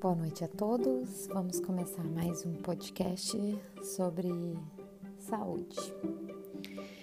Boa 0.00 0.14
noite 0.14 0.42
a 0.42 0.48
todos. 0.48 1.26
Vamos 1.26 1.60
começar 1.60 2.02
mais 2.02 2.46
um 2.46 2.54
podcast 2.54 3.36
sobre 3.82 4.30
saúde. 5.18 5.76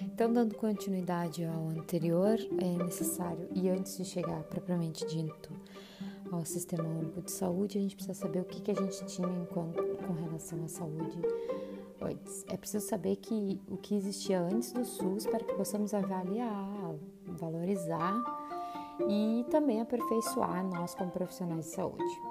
Então, 0.02 0.34
dando 0.34 0.56
continuidade 0.56 1.46
ao 1.46 1.68
anterior, 1.68 2.40
é 2.60 2.84
necessário, 2.84 3.48
e 3.54 3.70
antes 3.70 3.98
de 3.98 4.04
chegar 4.04 4.42
propriamente 4.46 5.06
dito 5.06 5.54
ao 6.32 6.44
Sistema 6.44 6.90
Único 6.90 7.22
de 7.22 7.30
Saúde, 7.30 7.78
a 7.78 7.82
gente 7.82 7.96
precisa 7.96 8.16
saber 8.16 8.40
o 8.40 8.46
que, 8.46 8.62
que 8.62 8.72
a 8.72 8.74
gente 8.74 9.06
tinha 9.06 9.28
enquanto, 9.28 9.84
com 9.98 10.14
relação 10.14 10.66
à 10.66 10.68
saúde 10.68 11.22
antes. 12.02 12.46
É 12.50 12.58
preciso 12.58 12.88
saber 12.88 13.18
que 13.18 13.62
o 13.68 13.78
que 13.78 13.94
existia 13.94 14.42
antes 14.42 14.72
do 14.72 14.84
SUS 14.84 15.28
para 15.28 15.44
que 15.44 15.54
possamos 15.54 15.94
avaliar, 15.94 16.96
valorizar 17.28 18.16
e 19.08 19.46
também 19.52 19.82
aperfeiçoar 19.82 20.66
nós 20.66 20.96
como 20.96 21.12
profissionais 21.12 21.66
de 21.66 21.72
saúde. 21.72 22.27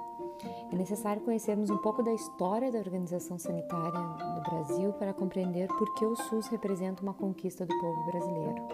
É 0.71 0.75
necessário 0.75 1.21
conhecermos 1.21 1.69
um 1.69 1.77
pouco 1.77 2.03
da 2.03 2.13
história 2.13 2.71
da 2.71 2.79
organização 2.79 3.37
sanitária 3.37 3.99
no 3.99 4.41
Brasil 4.41 4.93
para 4.93 5.13
compreender 5.13 5.67
por 5.67 5.93
que 5.95 6.05
o 6.05 6.15
SUS 6.15 6.47
representa 6.47 7.01
uma 7.01 7.13
conquista 7.13 7.65
do 7.65 7.77
povo 7.79 8.05
brasileiro. 8.05 8.67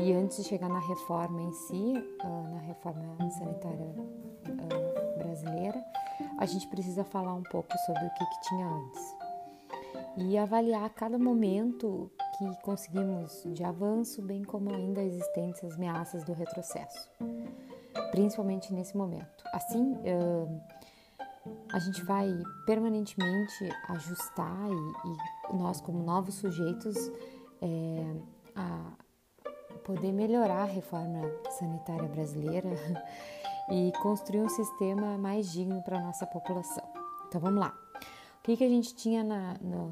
E 0.00 0.12
antes 0.12 0.38
de 0.38 0.44
chegar 0.44 0.68
na 0.68 0.78
reforma 0.78 1.42
em 1.42 1.52
si, 1.52 1.94
ah, 2.20 2.48
na 2.50 2.60
reforma 2.60 3.16
sanitária 3.30 3.94
ah, 4.46 5.18
brasileira, 5.18 5.84
a 6.38 6.46
gente 6.46 6.66
precisa 6.68 7.04
falar 7.04 7.34
um 7.34 7.42
pouco 7.42 7.76
sobre 7.86 8.04
o 8.04 8.10
que, 8.14 8.24
que 8.24 8.40
tinha 8.48 8.66
antes 8.66 9.16
e 10.16 10.36
avaliar 10.36 10.88
cada 10.90 11.18
momento 11.18 12.10
que 12.36 12.62
conseguimos 12.62 13.44
de 13.46 13.64
avanço, 13.64 14.20
bem 14.22 14.44
como 14.44 14.70
ainda 14.70 15.02
existentes 15.02 15.64
as 15.64 15.74
ameaças 15.74 16.24
do 16.24 16.32
retrocesso 16.32 17.10
principalmente 18.10 18.72
nesse 18.72 18.96
momento. 18.96 19.44
Assim, 19.52 19.92
uh, 19.92 20.60
a 21.72 21.78
gente 21.78 22.02
vai 22.04 22.28
permanentemente 22.66 23.68
ajustar 23.88 24.68
e, 24.70 25.52
e 25.52 25.56
nós, 25.56 25.80
como 25.80 26.02
novos 26.02 26.36
sujeitos, 26.36 26.96
é, 27.60 28.16
a 28.54 28.92
poder 29.84 30.12
melhorar 30.12 30.62
a 30.62 30.66
reforma 30.66 31.20
sanitária 31.50 32.08
brasileira 32.08 32.68
e 33.70 33.92
construir 34.00 34.42
um 34.42 34.48
sistema 34.48 35.18
mais 35.18 35.50
digno 35.50 35.82
para 35.82 35.98
a 35.98 36.02
nossa 36.02 36.26
população. 36.26 36.84
Então 37.28 37.40
vamos 37.40 37.60
lá. 37.60 37.76
O 38.38 38.42
que, 38.42 38.56
que 38.56 38.64
a 38.64 38.68
gente 38.68 38.94
tinha 38.94 39.22
na, 39.22 39.56
na, 39.60 39.88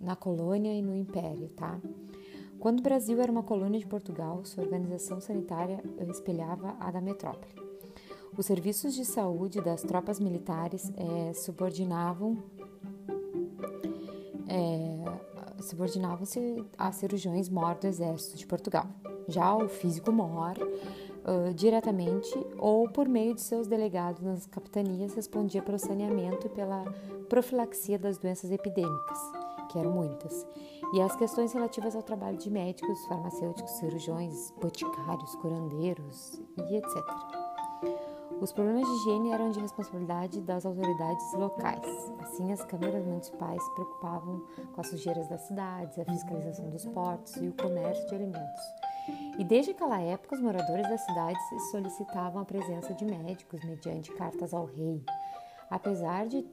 na 0.00 0.16
colônia 0.16 0.72
e 0.72 0.82
no 0.82 0.94
império, 0.94 1.48
tá? 1.50 1.78
Quando 2.58 2.80
o 2.80 2.82
Brasil 2.82 3.20
era 3.20 3.30
uma 3.30 3.42
colônia 3.42 3.78
de 3.78 3.86
Portugal, 3.86 4.44
sua 4.44 4.64
organização 4.64 5.20
sanitária 5.20 5.82
espelhava 6.08 6.76
a 6.80 6.90
da 6.90 7.00
metrópole. 7.00 7.54
Os 8.36 8.44
serviços 8.46 8.94
de 8.94 9.04
saúde 9.04 9.60
das 9.60 9.82
tropas 9.82 10.20
militares 10.20 10.92
é, 10.96 11.32
subordinavam 11.32 12.36
é, 14.48 14.96
subordinavam-se 15.62 16.64
a 16.78 16.92
cirurgiões 16.92 17.48
mor 17.48 17.74
do 17.76 17.86
Exército 17.86 18.36
de 18.36 18.46
Portugal. 18.46 18.86
Já 19.28 19.54
o 19.56 19.68
físico 19.68 20.12
mor, 20.12 20.56
uh, 20.58 21.52
diretamente 21.54 22.32
ou 22.58 22.88
por 22.88 23.08
meio 23.08 23.34
de 23.34 23.40
seus 23.40 23.66
delegados 23.66 24.22
nas 24.22 24.46
capitanias, 24.46 25.14
respondia 25.14 25.62
pelo 25.62 25.78
saneamento 25.78 26.46
e 26.46 26.50
pela 26.50 26.84
profilaxia 27.28 27.98
das 27.98 28.18
doenças 28.18 28.50
epidêmicas, 28.52 29.18
que 29.76 29.80
eram 29.80 29.92
muitas, 29.92 30.46
e 30.94 31.00
as 31.02 31.14
questões 31.16 31.52
relativas 31.52 31.94
ao 31.94 32.02
trabalho 32.02 32.38
de 32.38 32.50
médicos, 32.50 33.04
farmacêuticos, 33.06 33.72
cirurgiões, 33.72 34.50
boticários, 34.52 35.34
curandeiros 35.36 36.40
e 36.56 36.76
etc. 36.76 37.04
Os 38.40 38.52
problemas 38.52 38.86
de 38.86 38.94
higiene 38.94 39.32
eram 39.32 39.50
de 39.50 39.60
responsabilidade 39.60 40.40
das 40.40 40.64
autoridades 40.64 41.32
locais. 41.34 42.12
Assim, 42.20 42.52
as 42.52 42.64
câmaras 42.64 43.04
municipais 43.04 43.62
se 43.62 43.74
preocupavam 43.74 44.42
com 44.74 44.80
as 44.80 44.88
sujeiras 44.88 45.28
das 45.28 45.42
cidades, 45.42 45.98
a 45.98 46.04
fiscalização 46.04 46.70
dos 46.70 46.86
portos 46.86 47.36
e 47.36 47.48
o 47.48 47.54
comércio 47.54 48.06
de 48.08 48.14
alimentos. 48.14 48.62
E 49.38 49.44
desde 49.44 49.72
aquela 49.72 50.00
época, 50.00 50.34
os 50.34 50.42
moradores 50.42 50.88
das 50.88 51.00
cidades 51.02 51.42
solicitavam 51.70 52.42
a 52.42 52.44
presença 52.44 52.94
de 52.94 53.04
médicos 53.04 53.62
mediante 53.64 54.12
cartas 54.12 54.52
ao 54.52 54.64
rei. 54.66 55.02
Apesar 55.70 56.26
de 56.26 56.46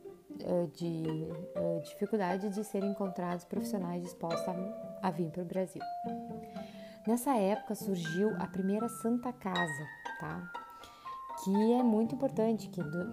de 0.73 1.27
uh, 1.55 1.81
dificuldade 1.83 2.49
de 2.49 2.63
serem 2.63 2.91
encontrados 2.91 3.45
profissionais 3.45 4.01
dispostos 4.01 4.47
a, 4.47 5.07
a 5.07 5.11
vir 5.11 5.29
para 5.31 5.44
o 5.44 5.45
Brasil. 5.45 5.81
Nessa 7.07 7.35
época 7.35 7.75
surgiu 7.75 8.33
a 8.39 8.47
primeira 8.47 8.88
Santa 8.88 9.33
Casa, 9.33 9.88
tá? 10.19 10.51
Que 11.43 11.73
é 11.73 11.83
muito 11.83 12.16
importante, 12.16 12.69
que 12.69 12.81
do, 12.81 13.03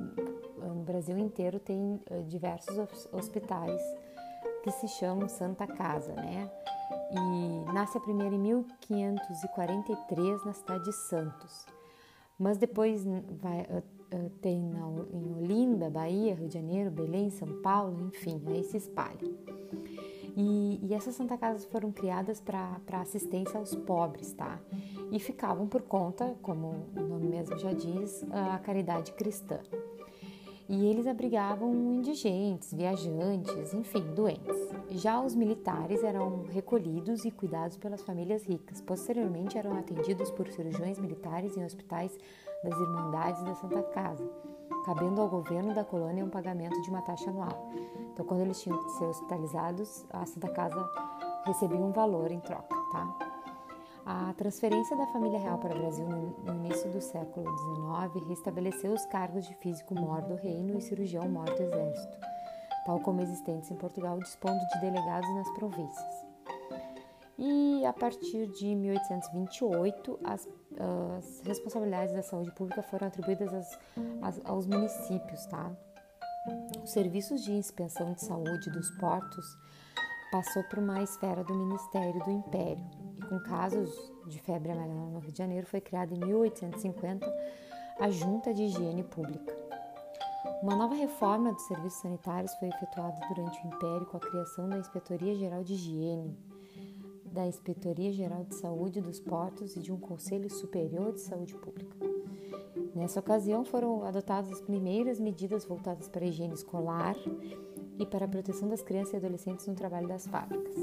no 0.58 0.84
Brasil 0.84 1.18
inteiro 1.18 1.58
tem 1.58 2.00
diversos 2.28 2.78
hospitais 3.12 3.82
que 4.62 4.70
se 4.70 4.86
chamam 4.88 5.28
Santa 5.28 5.66
Casa, 5.66 6.14
né? 6.14 6.48
E 7.10 7.72
nasce 7.72 7.98
a 7.98 8.00
primeira 8.00 8.34
em 8.34 8.38
1543 8.38 10.44
na 10.44 10.52
cidade 10.52 10.84
de 10.84 10.92
Santos. 10.92 11.66
Mas 12.38 12.56
depois 12.56 13.04
vai, 13.04 13.66
eh, 14.10 14.30
tem 14.40 14.60
na, 14.62 14.86
em 15.12 15.34
Olinda, 15.36 15.88
Bahia, 15.88 16.34
Rio 16.34 16.48
de 16.48 16.54
Janeiro, 16.54 16.90
Belém, 16.90 17.30
São 17.30 17.60
Paulo, 17.62 18.08
enfim, 18.08 18.42
aí 18.48 18.64
se 18.64 18.76
espalha. 18.76 19.18
E, 20.36 20.80
e 20.82 20.94
essas 20.94 21.14
Santa 21.14 21.36
Casas 21.36 21.64
foram 21.64 21.92
criadas 21.92 22.40
para 22.40 22.80
assistência 22.92 23.58
aos 23.58 23.74
pobres, 23.74 24.32
tá? 24.32 24.60
E 25.10 25.18
ficavam 25.18 25.66
por 25.66 25.82
conta, 25.82 26.36
como 26.42 26.86
o 26.96 27.00
nome 27.00 27.26
mesmo 27.26 27.58
já 27.58 27.72
diz, 27.72 28.24
a 28.30 28.58
caridade 28.58 29.12
cristã. 29.12 29.58
E 30.68 30.86
eles 30.86 31.08
abrigavam 31.08 31.74
indigentes, 31.94 32.72
viajantes, 32.72 33.74
enfim, 33.74 34.02
doentes. 34.14 34.56
Já 34.90 35.20
os 35.20 35.34
militares 35.34 36.04
eram 36.04 36.44
recolhidos 36.44 37.24
e 37.24 37.30
cuidados 37.32 37.76
pelas 37.76 38.02
famílias 38.02 38.44
ricas. 38.44 38.80
Posteriormente, 38.80 39.58
eram 39.58 39.76
atendidos 39.76 40.30
por 40.30 40.46
cirurgiões 40.46 40.96
militares 40.96 41.56
em 41.56 41.64
hospitais 41.64 42.16
das 42.62 42.78
Irmandades 42.78 43.42
da 43.42 43.54
Santa 43.54 43.82
Casa, 43.84 44.28
cabendo 44.84 45.20
ao 45.20 45.28
governo 45.28 45.74
da 45.74 45.84
colônia 45.84 46.24
um 46.24 46.30
pagamento 46.30 46.80
de 46.82 46.90
uma 46.90 47.02
taxa 47.02 47.30
anual. 47.30 47.70
Então, 48.12 48.24
quando 48.24 48.40
eles 48.40 48.60
tinham 48.60 48.78
que 48.78 48.90
ser 48.92 49.04
hospitalizados, 49.04 50.04
a 50.10 50.26
Santa 50.26 50.48
Casa 50.50 50.88
recebia 51.44 51.78
um 51.78 51.92
valor 51.92 52.30
em 52.30 52.40
troca, 52.40 52.76
tá? 52.92 53.30
A 54.04 54.32
transferência 54.34 54.96
da 54.96 55.06
família 55.08 55.38
real 55.38 55.58
para 55.58 55.74
o 55.74 55.78
Brasil 55.78 56.06
no 56.08 56.54
início 56.54 56.90
do 56.90 57.00
século 57.00 57.46
XIX 57.46 58.28
restabeleceu 58.28 58.92
os 58.92 59.04
cargos 59.06 59.46
de 59.46 59.54
físico-mor 59.54 60.22
do 60.22 60.34
reino 60.36 60.78
e 60.78 60.82
cirurgião-mor 60.82 61.44
do 61.44 61.62
exército, 61.62 62.18
tal 62.84 62.98
como 63.00 63.20
existentes 63.20 63.70
em 63.70 63.76
Portugal, 63.76 64.18
dispondo 64.18 64.58
de 64.72 64.80
delegados 64.80 65.32
nas 65.34 65.50
províncias. 65.52 66.29
E 67.42 67.86
a 67.86 67.92
partir 67.94 68.48
de 68.48 68.74
1828, 68.74 70.20
as, 70.22 70.46
as 71.16 71.40
responsabilidades 71.42 72.14
da 72.14 72.22
saúde 72.22 72.50
pública 72.52 72.82
foram 72.82 73.06
atribuídas 73.06 73.50
às, 73.54 73.78
às, 74.20 74.40
aos 74.44 74.66
municípios, 74.66 75.46
tá? 75.46 75.72
Os 76.84 76.90
serviços 76.90 77.42
de 77.42 77.52
inspeção 77.52 78.12
de 78.12 78.22
saúde 78.22 78.70
dos 78.70 78.90
portos 78.98 79.56
passou 80.30 80.62
por 80.64 80.80
uma 80.80 81.02
esfera 81.02 81.42
do 81.42 81.54
Ministério 81.54 82.22
do 82.22 82.30
Império 82.30 82.84
e 83.16 83.22
com 83.22 83.40
casos 83.40 83.90
de 84.26 84.38
febre 84.40 84.72
amarela 84.72 85.08
no 85.08 85.18
Rio 85.20 85.32
de 85.32 85.38
Janeiro 85.38 85.66
foi 85.66 85.80
criada 85.80 86.14
em 86.14 86.18
1850 86.18 87.26
a 87.98 88.10
Junta 88.10 88.52
de 88.52 88.64
Higiene 88.64 89.02
Pública. 89.02 89.56
Uma 90.62 90.76
nova 90.76 90.94
reforma 90.94 91.54
dos 91.54 91.62
serviços 91.62 92.02
sanitários 92.02 92.54
foi 92.56 92.68
efetuada 92.68 93.18
durante 93.28 93.58
o 93.64 93.68
Império 93.68 94.06
com 94.06 94.18
a 94.18 94.20
criação 94.20 94.68
da 94.68 94.76
Inspetoria 94.76 95.34
Geral 95.34 95.64
de 95.64 95.72
Higiene, 95.72 96.36
da 97.32 97.46
Inspetoria 97.46 98.12
Geral 98.12 98.44
de 98.44 98.54
Saúde 98.54 99.00
dos 99.00 99.20
Portos 99.20 99.76
e 99.76 99.80
de 99.80 99.92
um 99.92 99.98
Conselho 99.98 100.50
Superior 100.50 101.12
de 101.12 101.20
Saúde 101.20 101.54
Pública. 101.54 101.96
Nessa 102.94 103.20
ocasião 103.20 103.64
foram 103.64 104.04
adotadas 104.04 104.50
as 104.50 104.60
primeiras 104.60 105.20
medidas 105.20 105.64
voltadas 105.64 106.08
para 106.08 106.24
a 106.24 106.28
higiene 106.28 106.54
escolar 106.54 107.16
e 107.98 108.06
para 108.06 108.24
a 108.24 108.28
proteção 108.28 108.68
das 108.68 108.82
crianças 108.82 109.14
e 109.14 109.16
adolescentes 109.16 109.66
no 109.66 109.74
trabalho 109.74 110.08
das 110.08 110.26
fábricas. 110.26 110.76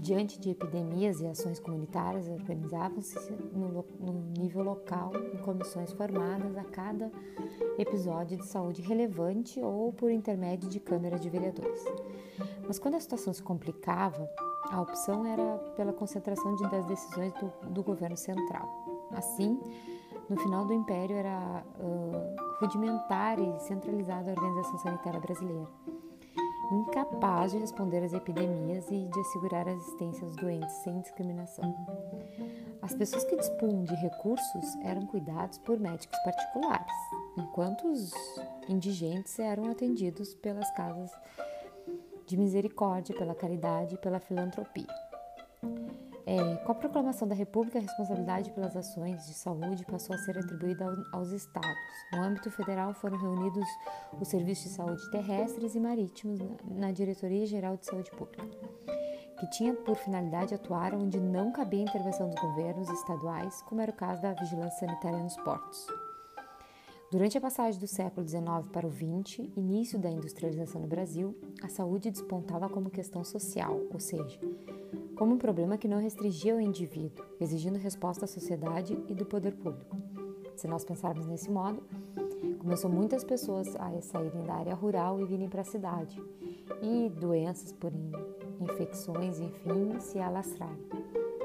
Diante 0.00 0.40
de 0.40 0.50
epidemias 0.50 1.20
e 1.20 1.26
ações 1.26 1.60
comunitárias, 1.60 2.28
organizavam-se 2.28 3.32
no, 3.52 3.84
no, 4.00 4.12
nível 4.36 4.62
local 4.62 5.12
em 5.32 5.38
comissões 5.38 5.92
formadas 5.92 6.56
a 6.56 6.64
cada 6.64 7.10
episódio 7.78 8.36
de 8.36 8.46
saúde 8.46 8.82
relevante 8.82 9.60
ou 9.60 9.92
por 9.92 10.10
intermédio 10.10 10.68
de 10.68 10.80
câmeras 10.80 11.20
de 11.20 11.30
vereadores. 11.30 11.84
Mas 12.66 12.78
quando 12.78 12.96
a 12.96 13.00
situação 13.00 13.32
se 13.32 13.42
complicava, 13.42 14.28
a 14.72 14.80
opção 14.80 15.26
era 15.26 15.58
pela 15.76 15.92
concentração 15.92 16.56
de, 16.56 16.62
das 16.70 16.86
decisões 16.86 17.32
do, 17.34 17.52
do, 17.68 17.82
governo 17.82 18.16
central. 18.16 18.66
Assim, 19.12 19.60
no 20.30 20.36
final 20.40 20.64
do 20.64 20.72
Império 20.72 21.14
era 21.14 21.62
uh, 21.78 22.58
rudimentar 22.58 23.38
e 23.38 23.60
centralizada 23.60 24.30
a 24.30 24.34
organização 24.34 24.78
sanitária 24.78 25.20
brasileira. 25.20 25.68
incapaz 26.72 27.52
de 27.52 27.58
responder 27.58 28.02
às 28.02 28.14
epidemias 28.14 28.90
e 28.90 29.08
de 29.08 29.20
assegurar 29.20 29.68
a 29.68 29.72
assistência 29.72 30.24
aos 30.24 30.36
doentes 30.36 30.74
sem 30.76 30.98
discriminação. 31.02 31.76
As 32.80 32.94
pessoas 32.94 33.24
que 33.24 33.36
dispunham 33.36 33.84
de 33.84 33.94
recursos 33.94 34.74
eram 34.82 35.06
cuidados 35.06 35.58
por 35.58 35.78
médicos 35.78 36.18
particulares, 36.24 36.96
enquanto 37.36 37.86
os 37.92 38.10
indigentes 38.70 39.38
eram 39.38 39.70
atendidos 39.70 40.34
pelas 40.36 40.70
casas 40.70 41.10
de 42.26 42.36
misericórdia, 42.36 43.14
pela 43.14 43.34
caridade 43.34 43.94
e 43.94 43.98
pela 43.98 44.20
filantropia. 44.20 44.86
É, 46.24 46.56
com 46.64 46.72
a 46.72 46.74
proclamação 46.74 47.26
da 47.26 47.34
República, 47.34 47.78
a 47.78 47.82
responsabilidade 47.82 48.52
pelas 48.52 48.76
ações 48.76 49.26
de 49.26 49.34
saúde 49.34 49.84
passou 49.84 50.14
a 50.14 50.18
ser 50.18 50.38
atribuída 50.38 50.86
aos 51.12 51.30
estados. 51.30 51.76
No 52.12 52.22
âmbito 52.22 52.50
federal, 52.50 52.94
foram 52.94 53.18
reunidos 53.18 53.68
os 54.20 54.28
serviços 54.28 54.64
de 54.64 54.70
saúde 54.70 55.10
terrestres 55.10 55.74
e 55.74 55.80
marítimos 55.80 56.38
na, 56.64 56.92
Diretoria 56.92 57.44
Geral 57.44 57.76
de 57.76 57.86
Saúde 57.86 58.10
Pública, 58.12 58.46
que 59.40 59.50
tinha 59.50 59.74
por 59.74 59.96
finalidade 59.96 60.54
atuar 60.54 60.94
onde 60.94 61.18
não 61.18 61.50
cabia 61.50 61.80
a 61.80 61.90
intervenção 61.90 62.30
dos 62.30 62.40
governos 62.40 62.88
estaduais, 62.88 63.60
como 63.62 63.80
era 63.80 63.90
o 63.90 63.94
caso 63.94 64.22
da 64.22 64.32
vigilância 64.32 64.86
sanitária 64.86 65.18
nos 65.18 65.36
portos. 65.38 65.86
Durante 67.12 67.36
a 67.36 67.42
passagem 67.42 67.78
do 67.78 67.86
século 67.86 68.26
XIX 68.26 68.42
para 68.72 68.86
o 68.86 68.90
XX, 68.90 69.40
início 69.54 69.98
da 69.98 70.10
industrialização 70.10 70.80
no 70.80 70.86
Brasil, 70.86 71.36
a 71.62 71.68
saúde 71.68 72.10
despontava 72.10 72.70
como 72.70 72.88
questão 72.88 73.22
social, 73.22 73.82
ou 73.92 74.00
seja, 74.00 74.40
como 75.14 75.34
um 75.34 75.36
problema 75.36 75.76
que 75.76 75.86
não 75.86 76.00
restringia 76.00 76.56
o 76.56 76.60
indivíduo, 76.60 77.22
exigindo 77.38 77.76
resposta 77.76 78.22
da 78.22 78.26
sociedade 78.26 78.96
e 79.10 79.14
do 79.14 79.26
poder 79.26 79.54
público. 79.56 79.94
Se 80.56 80.66
nós 80.66 80.86
pensarmos 80.86 81.26
nesse 81.26 81.50
modo, 81.50 81.82
começou 82.58 82.90
muitas 82.90 83.22
pessoas 83.22 83.76
a 83.76 84.00
saírem 84.00 84.44
da 84.44 84.54
área 84.54 84.74
rural 84.74 85.20
e 85.20 85.26
virem 85.26 85.50
para 85.50 85.60
a 85.60 85.64
cidade, 85.64 86.18
e 86.80 87.10
doenças 87.10 87.72
por 87.72 87.92
infecções, 88.58 89.38
enfim, 89.38 90.00
se 90.00 90.18
alastrarem. 90.18 91.01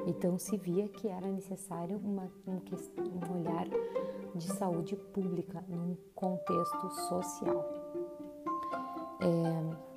Então 0.08 0.40
se 0.40 0.58
via 0.58 0.88
que 0.88 1.10
era 1.10 1.28
necessário 1.28 1.98
uma, 1.98 2.32
um, 2.48 2.54
um 2.56 3.40
olhar 3.40 3.68
de 4.34 4.48
saúde 4.54 4.96
pública 4.96 5.64
num 5.68 5.98
contexto 6.16 6.90
social. 7.10 7.66
É, 9.20 9.88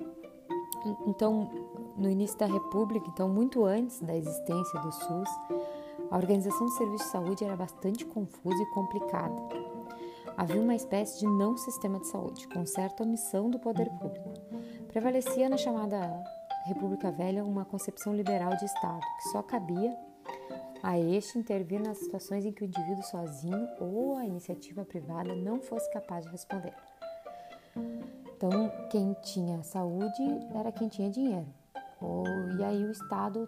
então, 1.07 1.49
no 1.97 2.09
início 2.09 2.37
da 2.37 2.45
República, 2.45 3.07
então 3.07 3.29
muito 3.29 3.63
antes 3.63 4.01
da 4.01 4.15
existência 4.15 4.79
do 4.81 4.91
SUS, 4.91 5.29
a 6.09 6.17
organização 6.17 6.65
do 6.65 6.71
serviço 6.71 7.05
de 7.05 7.11
saúde 7.11 7.43
era 7.45 7.55
bastante 7.55 8.03
confusa 8.05 8.61
e 8.61 8.65
complicada. 8.73 9.41
Havia 10.35 10.61
uma 10.61 10.75
espécie 10.75 11.19
de 11.19 11.27
não 11.27 11.55
sistema 11.55 11.99
de 11.99 12.07
saúde, 12.07 12.47
com 12.49 12.65
certa 12.65 13.03
omissão 13.03 13.49
do 13.49 13.59
poder 13.59 13.89
público. 13.91 14.29
Prevalecia 14.87 15.47
na 15.47 15.57
chamada 15.57 16.21
República 16.65 17.11
Velha 17.11 17.43
uma 17.43 17.65
concepção 17.65 18.15
liberal 18.15 18.55
de 18.55 18.65
Estado, 18.65 19.01
que 19.17 19.29
só 19.29 19.41
cabia 19.41 19.95
a 20.83 20.97
este 20.97 21.37
intervir 21.37 21.81
nas 21.81 21.97
situações 21.97 22.45
em 22.45 22.51
que 22.51 22.63
o 22.63 22.65
indivíduo 22.65 23.03
sozinho 23.03 23.67
ou 23.79 24.17
a 24.17 24.25
iniciativa 24.25 24.83
privada 24.83 25.35
não 25.35 25.61
fosse 25.61 25.91
capaz 25.91 26.25
de 26.25 26.31
responder. 26.31 26.73
Então, 28.35 28.71
quem 28.89 29.13
tinha 29.21 29.61
saúde 29.63 30.23
era 30.55 30.71
quem 30.71 30.87
tinha 30.87 31.09
dinheiro. 31.09 31.47
Ou, 31.99 32.25
e 32.57 32.63
aí 32.63 32.83
o 32.83 32.91
Estado 32.91 33.47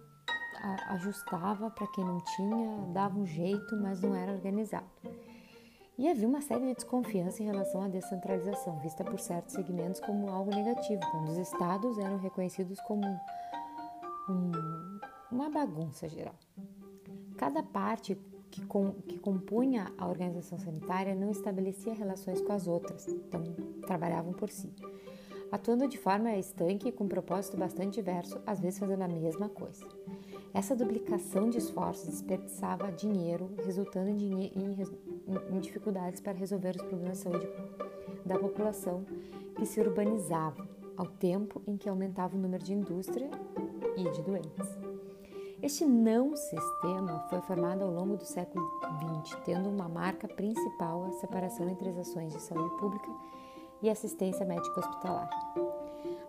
ajustava 0.89 1.69
para 1.69 1.87
quem 1.87 2.05
não 2.05 2.19
tinha, 2.19 2.77
dava 2.93 3.17
um 3.17 3.25
jeito, 3.25 3.75
mas 3.81 4.01
não 4.01 4.15
era 4.15 4.31
organizado. 4.31 4.85
E 5.97 6.09
havia 6.09 6.27
uma 6.27 6.41
série 6.41 6.65
de 6.65 6.75
desconfiança 6.75 7.43
em 7.43 7.45
relação 7.45 7.83
à 7.83 7.87
descentralização, 7.87 8.79
vista 8.79 9.03
por 9.03 9.19
certos 9.19 9.53
segmentos 9.53 10.01
como 10.01 10.27
algo 10.29 10.49
negativo, 10.49 11.01
quando 11.11 11.29
os 11.29 11.37
estados 11.37 11.99
eram 11.99 12.17
reconhecidos 12.17 12.79
como 12.81 13.05
um, 14.27 14.99
uma 15.31 15.49
bagunça 15.51 16.09
geral. 16.09 16.35
Cada 17.37 17.61
parte 17.61 18.17
que, 18.49 18.65
com, 18.65 18.93
que 19.07 19.19
compunha 19.19 19.91
a 19.97 20.07
organização 20.07 20.57
sanitária 20.57 21.13
não 21.13 21.29
estabelecia 21.29 21.93
relações 21.93 22.41
com 22.41 22.53
as 22.53 22.67
outras, 22.67 23.07
então 23.07 23.43
trabalhavam 23.85 24.33
por 24.33 24.49
si. 24.49 24.73
Atuando 25.51 25.87
de 25.87 25.99
forma 25.99 26.35
estanque 26.35 26.89
e 26.89 26.91
com 26.91 27.07
propósito 27.07 27.55
bastante 27.55 27.93
diverso, 27.93 28.41
às 28.47 28.59
vezes 28.59 28.79
fazendo 28.79 29.03
a 29.03 29.07
mesma 29.07 29.47
coisa. 29.47 29.85
Essa 30.51 30.75
duplicação 30.75 31.49
de 31.49 31.57
esforços 31.57 32.09
desperdiçava 32.09 32.91
dinheiro, 32.91 33.51
resultando 33.63 34.09
em, 34.09 34.51
em, 34.55 34.75
em 35.51 35.59
dificuldades 35.59 36.21
para 36.21 36.33
resolver 36.33 36.75
os 36.75 36.81
problemas 36.83 37.17
de 37.17 37.23
saúde 37.23 37.47
da 38.25 38.37
população 38.37 39.05
que 39.55 39.65
se 39.65 39.79
urbanizava, 39.79 40.67
ao 40.95 41.07
tempo 41.07 41.61
em 41.67 41.75
que 41.77 41.89
aumentava 41.89 42.35
o 42.35 42.39
número 42.39 42.63
de 42.63 42.73
indústria 42.73 43.29
e 43.97 44.09
de 44.11 44.21
doentes. 44.21 44.77
Este 45.61 45.85
não 45.85 46.35
sistema 46.35 47.25
foi 47.29 47.39
formado 47.41 47.83
ao 47.83 47.91
longo 47.91 48.17
do 48.17 48.25
século 48.25 48.65
XX, 49.23 49.39
tendo 49.45 49.69
uma 49.69 49.87
marca 49.87 50.27
principal 50.27 51.05
a 51.05 51.11
separação 51.13 51.69
entre 51.69 51.89
as 51.89 51.97
ações 51.97 52.33
de 52.33 52.41
saúde 52.41 52.75
pública 52.77 53.09
e 53.81 53.89
assistência 53.89 54.45
médica 54.45 54.79
hospitalar. 54.79 55.29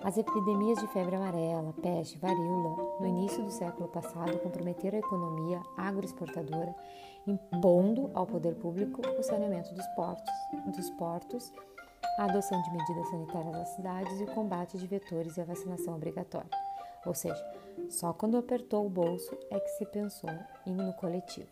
As 0.04 0.18
epidemias 0.18 0.78
de 0.78 0.86
febre 0.88 1.16
amarela, 1.16 1.74
peste, 1.80 2.18
varíola, 2.18 2.76
no 3.00 3.06
início 3.06 3.42
do 3.42 3.50
século 3.50 3.88
passado, 3.88 4.38
comprometeram 4.38 4.98
a 4.98 5.00
economia 5.00 5.62
agroexportadora, 5.76 6.74
impondo 7.26 8.10
ao 8.14 8.26
poder 8.26 8.54
público 8.56 9.00
o 9.18 9.22
saneamento 9.22 9.74
dos 9.74 9.86
portos, 9.88 10.32
dos 10.74 10.90
portos, 10.90 11.52
a 12.18 12.24
adoção 12.24 12.60
de 12.62 12.70
medidas 12.70 13.08
sanitárias 13.10 13.52
nas 13.52 13.68
cidades 13.70 14.20
e 14.20 14.24
o 14.24 14.34
combate 14.34 14.78
de 14.78 14.86
vetores 14.86 15.36
e 15.36 15.40
a 15.40 15.44
vacinação 15.44 15.94
obrigatória. 15.94 16.50
Ou 17.06 17.14
seja, 17.14 17.44
só 17.90 18.12
quando 18.12 18.36
apertou 18.36 18.86
o 18.86 18.90
bolso 18.90 19.36
é 19.50 19.58
que 19.58 19.68
se 19.70 19.86
pensou 19.86 20.30
no 20.66 20.92
coletivo. 20.94 21.48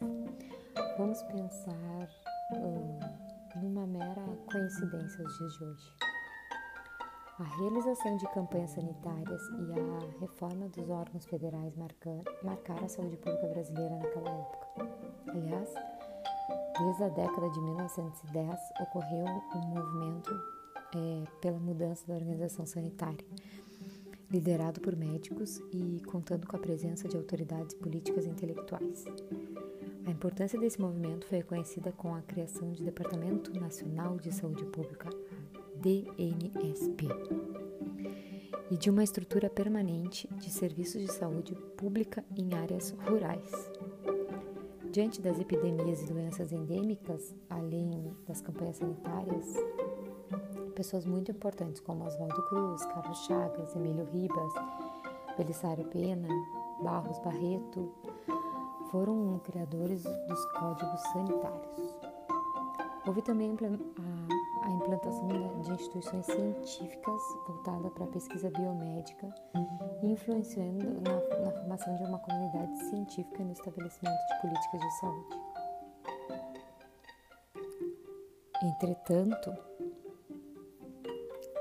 Vamos 0.96 1.22
pensar 1.24 2.08
hum, 2.52 2.98
numa 3.62 3.86
mera 3.86 4.24
coincidência 4.50 5.24
aos 5.24 5.38
dias 5.38 5.52
de 5.54 5.64
hoje. 5.64 5.92
A 7.38 7.44
realização 7.56 8.16
de 8.18 8.28
campanhas 8.32 8.70
sanitárias 8.70 9.42
e 9.58 9.72
a 9.72 10.20
reforma 10.20 10.68
dos 10.68 10.88
órgãos 10.88 11.24
federais 11.26 11.74
marcaram 11.76 12.84
a 12.84 12.88
saúde 12.88 13.16
pública 13.16 13.46
brasileira 13.48 13.96
naquela 13.96 14.30
época. 14.30 15.01
Aliás, 15.28 15.68
desde 16.78 17.04
a 17.04 17.08
década 17.08 17.50
de 17.50 17.60
1910 17.60 18.60
ocorreu 18.80 19.26
um 19.54 19.66
movimento 19.68 20.30
é, 20.94 21.24
pela 21.40 21.58
mudança 21.58 22.06
da 22.06 22.14
organização 22.14 22.66
sanitária 22.66 23.24
liderado 24.32 24.80
por 24.80 24.96
médicos 24.96 25.60
e 25.70 26.00
contando 26.06 26.46
com 26.46 26.56
a 26.56 26.58
presença 26.58 27.06
de 27.06 27.16
autoridades 27.16 27.74
políticas 27.74 28.24
e 28.24 28.30
intelectuais. 28.30 29.04
A 30.06 30.10
importância 30.10 30.58
desse 30.58 30.80
movimento 30.80 31.26
foi 31.26 31.38
reconhecida 31.38 31.92
com 31.92 32.14
a 32.14 32.22
criação 32.22 32.72
do 32.72 32.82
Departamento 32.82 33.52
Nacional 33.60 34.16
de 34.16 34.32
Saúde 34.32 34.64
Pública, 34.64 35.10
DNSP, 35.76 37.08
e 38.70 38.76
de 38.76 38.88
uma 38.88 39.04
estrutura 39.04 39.50
permanente 39.50 40.26
de 40.38 40.50
serviços 40.50 41.02
de 41.02 41.12
saúde 41.12 41.54
pública 41.76 42.24
em 42.34 42.54
áreas 42.54 42.90
rurais. 43.06 43.71
Diante 44.92 45.22
das 45.22 45.40
epidemias 45.40 46.02
e 46.02 46.06
doenças 46.06 46.52
endêmicas, 46.52 47.34
além 47.48 48.14
das 48.28 48.42
campanhas 48.42 48.76
sanitárias, 48.76 49.56
pessoas 50.74 51.06
muito 51.06 51.30
importantes 51.30 51.80
como 51.80 52.04
Oswaldo 52.04 52.42
Cruz, 52.50 52.84
Carlos 52.84 53.24
Chagas, 53.24 53.74
Emílio 53.74 54.04
Ribas, 54.12 54.52
Belisário 55.38 55.86
Pena, 55.86 56.28
Barros 56.82 57.18
Barreto, 57.20 57.90
foram 58.90 59.40
criadores 59.42 60.02
dos 60.02 60.44
códigos 60.52 61.00
sanitários. 61.14 61.96
Houve 63.06 63.22
também 63.22 63.56
a, 63.56 64.41
implantação 64.70 65.28
de 65.62 65.72
instituições 65.72 66.26
científicas 66.26 67.22
voltada 67.46 67.90
para 67.90 68.04
a 68.04 68.08
pesquisa 68.08 68.50
biomédica, 68.50 69.34
influenciando 70.02 71.00
na, 71.00 71.40
na 71.44 71.52
formação 71.52 71.96
de 71.96 72.04
uma 72.04 72.18
comunidade 72.18 72.76
científica 72.90 73.42
no 73.42 73.52
estabelecimento 73.52 74.18
de 74.28 74.40
políticas 74.40 74.80
de 74.80 74.90
saúde. 75.00 75.52
Entretanto, 78.62 79.52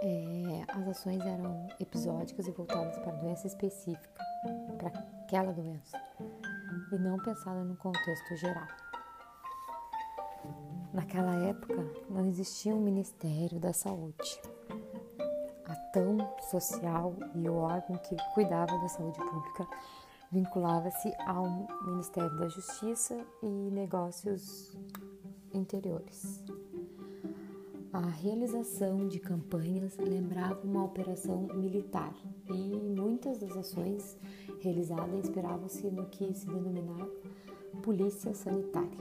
é, 0.04 0.64
as 0.68 0.88
ações 0.88 1.22
eram 1.26 1.68
episódicas 1.80 2.48
e 2.48 2.52
voltadas 2.52 2.98
para 3.00 3.12
doença 3.14 3.48
específica, 3.48 4.24
para 4.78 4.90
aquela 5.24 5.52
doença, 5.52 5.98
e 6.92 6.98
não 6.98 7.18
pensada 7.18 7.64
no 7.64 7.76
contexto 7.78 8.36
geral. 8.36 8.81
Naquela 10.94 11.34
época 11.48 11.90
não 12.10 12.26
existia 12.28 12.76
um 12.76 12.82
Ministério 12.82 13.60
da 13.60 13.72
Saúde, 13.72 14.42
a 15.66 15.76
tão 15.94 16.18
social 16.50 17.16
e 17.34 17.48
o 17.48 17.56
órgão 17.56 17.98
que 17.98 18.16
cuidava 18.34 18.78
da 18.78 18.90
saúde 18.90 19.18
pública 19.20 19.68
vinculava-se 20.32 21.14
ao 21.26 21.68
Ministério 21.86 22.38
da 22.38 22.48
Justiça 22.50 23.26
e 23.42 23.48
Negócios 23.72 24.78
Interiores. 25.54 26.44
A 27.94 28.08
realização 28.08 29.08
de 29.08 29.20
campanhas 29.20 29.98
lembrava 29.98 30.62
uma 30.64 30.84
operação 30.84 31.48
militar 31.54 32.14
e 32.50 32.80
muitas 32.80 33.38
das 33.38 33.56
ações 33.56 34.18
realizadas 34.62 35.26
inspiravam-se 35.26 35.90
no 35.90 36.06
que 36.08 36.34
se 36.34 36.46
denominava 36.48 37.10
polícia 37.82 38.34
sanitária. 38.34 38.98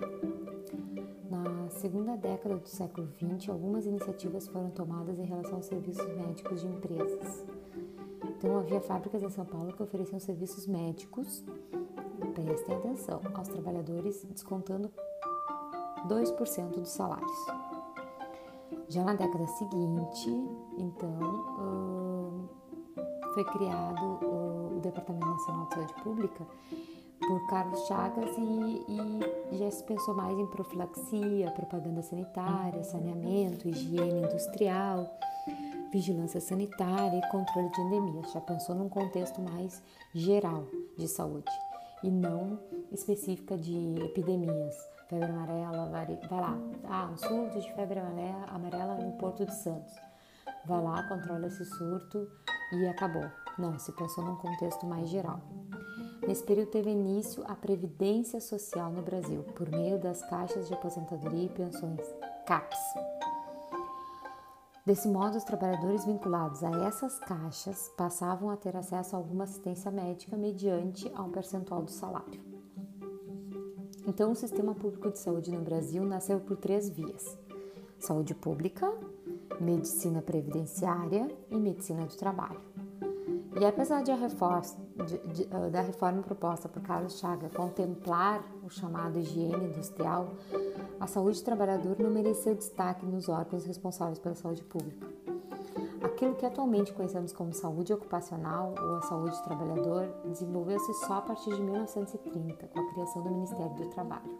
Segunda 1.70 2.16
década 2.16 2.56
do 2.56 2.68
século 2.68 3.08
XX, 3.18 3.48
algumas 3.48 3.86
iniciativas 3.86 4.46
foram 4.48 4.70
tomadas 4.70 5.18
em 5.18 5.24
relação 5.24 5.54
aos 5.56 5.66
serviços 5.66 6.06
médicos 6.14 6.60
de 6.60 6.66
empresas. 6.66 7.44
Então, 8.24 8.58
havia 8.58 8.80
fábricas 8.80 9.22
em 9.22 9.30
São 9.30 9.46
Paulo 9.46 9.72
que 9.72 9.82
ofereciam 9.82 10.18
serviços 10.20 10.66
médicos, 10.66 11.44
prestem 12.34 12.76
atenção, 12.76 13.20
aos 13.34 13.48
trabalhadores 13.48 14.24
descontando 14.24 14.90
2% 16.06 16.70
dos 16.70 16.90
salários. 16.90 17.46
Já 18.88 19.04
na 19.04 19.14
década 19.14 19.46
seguinte, 19.46 20.30
então, 20.76 22.48
foi 23.34 23.44
criado 23.44 24.18
o 24.76 24.80
Departamento 24.80 25.26
Nacional 25.26 25.66
de 25.66 25.74
Saúde 25.74 25.94
Pública 26.02 26.46
por 27.30 27.46
Carlos 27.46 27.86
Chagas 27.86 28.36
e, 28.36 28.84
e, 29.52 29.58
já 29.58 29.70
se 29.70 29.84
pensou 29.84 30.16
mais 30.16 30.36
em 30.36 30.46
profilaxia, 30.48 31.48
propaganda 31.52 32.02
sanitária, 32.02 32.82
saneamento, 32.82 33.68
higiene 33.68 34.24
industrial, 34.24 35.16
vigilância 35.92 36.40
sanitária 36.40 37.16
e 37.16 37.30
controle 37.30 37.70
de 37.70 37.80
endemias. 37.82 38.32
Já 38.32 38.40
pensou 38.40 38.74
num 38.74 38.88
contexto 38.88 39.40
mais 39.40 39.80
geral 40.12 40.66
de 40.98 41.06
saúde 41.06 41.52
e 42.02 42.10
não 42.10 42.58
específica 42.90 43.56
de 43.56 43.94
epidemias. 44.02 44.74
Febre 45.08 45.30
amarela, 45.30 45.88
vai 45.88 46.40
lá, 46.40 46.58
ah, 46.88 47.10
um 47.12 47.16
surto 47.16 47.60
de 47.60 47.72
febre 47.74 48.00
amarela, 48.00 48.46
amarela 48.48 48.94
no 48.96 49.12
Porto 49.18 49.46
de 49.46 49.54
Santos. 49.54 49.94
Vai 50.66 50.82
lá, 50.82 51.00
controla 51.04 51.46
esse 51.46 51.64
surto 51.64 52.28
e 52.72 52.88
acabou. 52.88 53.30
Não, 53.56 53.78
se 53.78 53.92
pensou 53.92 54.24
num 54.24 54.36
contexto 54.36 54.84
mais 54.84 55.08
geral. 55.08 55.40
Nesse 56.30 56.44
período 56.44 56.70
teve 56.70 56.88
início 56.88 57.42
a 57.48 57.56
Previdência 57.56 58.40
Social 58.40 58.92
no 58.92 59.02
Brasil, 59.02 59.42
por 59.56 59.68
meio 59.68 59.98
das 59.98 60.22
caixas 60.30 60.68
de 60.68 60.74
aposentadoria 60.74 61.46
e 61.46 61.48
pensões, 61.48 62.06
CAPS. 62.46 62.78
Desse 64.86 65.08
modo, 65.08 65.36
os 65.36 65.42
trabalhadores 65.42 66.04
vinculados 66.04 66.62
a 66.62 66.70
essas 66.86 67.18
caixas 67.18 67.92
passavam 67.96 68.48
a 68.48 68.56
ter 68.56 68.76
acesso 68.76 69.16
a 69.16 69.18
alguma 69.18 69.42
assistência 69.42 69.90
médica 69.90 70.36
mediante 70.36 71.10
a 71.16 71.22
um 71.24 71.32
percentual 71.32 71.82
do 71.82 71.90
salário. 71.90 72.40
Então, 74.06 74.30
o 74.30 74.36
sistema 74.36 74.72
público 74.72 75.10
de 75.10 75.18
saúde 75.18 75.50
no 75.50 75.64
Brasil 75.64 76.04
nasceu 76.04 76.38
por 76.38 76.56
três 76.58 76.88
vias: 76.88 77.36
saúde 77.98 78.36
pública, 78.36 78.88
medicina 79.60 80.22
previdenciária 80.22 81.26
e 81.50 81.56
medicina 81.56 82.06
do 82.06 82.16
trabalho. 82.16 82.60
E 83.60 83.66
apesar 83.66 84.04
de 84.04 84.12
reforma, 84.12 84.62
de, 84.96 85.18
de, 85.18 85.42
uh, 85.44 85.70
da 85.70 85.80
reforma 85.80 86.22
proposta 86.22 86.68
por 86.68 86.82
Carlos 86.82 87.18
Chagas 87.18 87.52
contemplar 87.52 88.44
o 88.62 88.70
chamado 88.70 89.18
higiene 89.18 89.66
industrial, 89.66 90.28
a 90.98 91.06
saúde 91.06 91.40
do 91.40 91.44
trabalhador 91.44 91.96
não 91.98 92.10
mereceu 92.10 92.54
destaque 92.54 93.06
nos 93.06 93.28
órgãos 93.28 93.64
responsáveis 93.64 94.18
pela 94.18 94.34
saúde 94.34 94.62
pública. 94.62 95.06
Aquilo 96.02 96.34
que 96.34 96.44
atualmente 96.44 96.92
conhecemos 96.92 97.32
como 97.32 97.52
saúde 97.52 97.92
ocupacional 97.92 98.74
ou 98.78 98.96
a 98.96 99.02
saúde 99.02 99.36
do 99.36 99.42
trabalhador 99.42 100.08
desenvolveu-se 100.24 100.92
só 101.06 101.14
a 101.14 101.22
partir 101.22 101.54
de 101.54 101.62
1930, 101.62 102.66
com 102.66 102.80
a 102.80 102.92
criação 102.92 103.22
do 103.22 103.30
Ministério 103.30 103.74
do 103.74 103.86
Trabalho. 103.86 104.38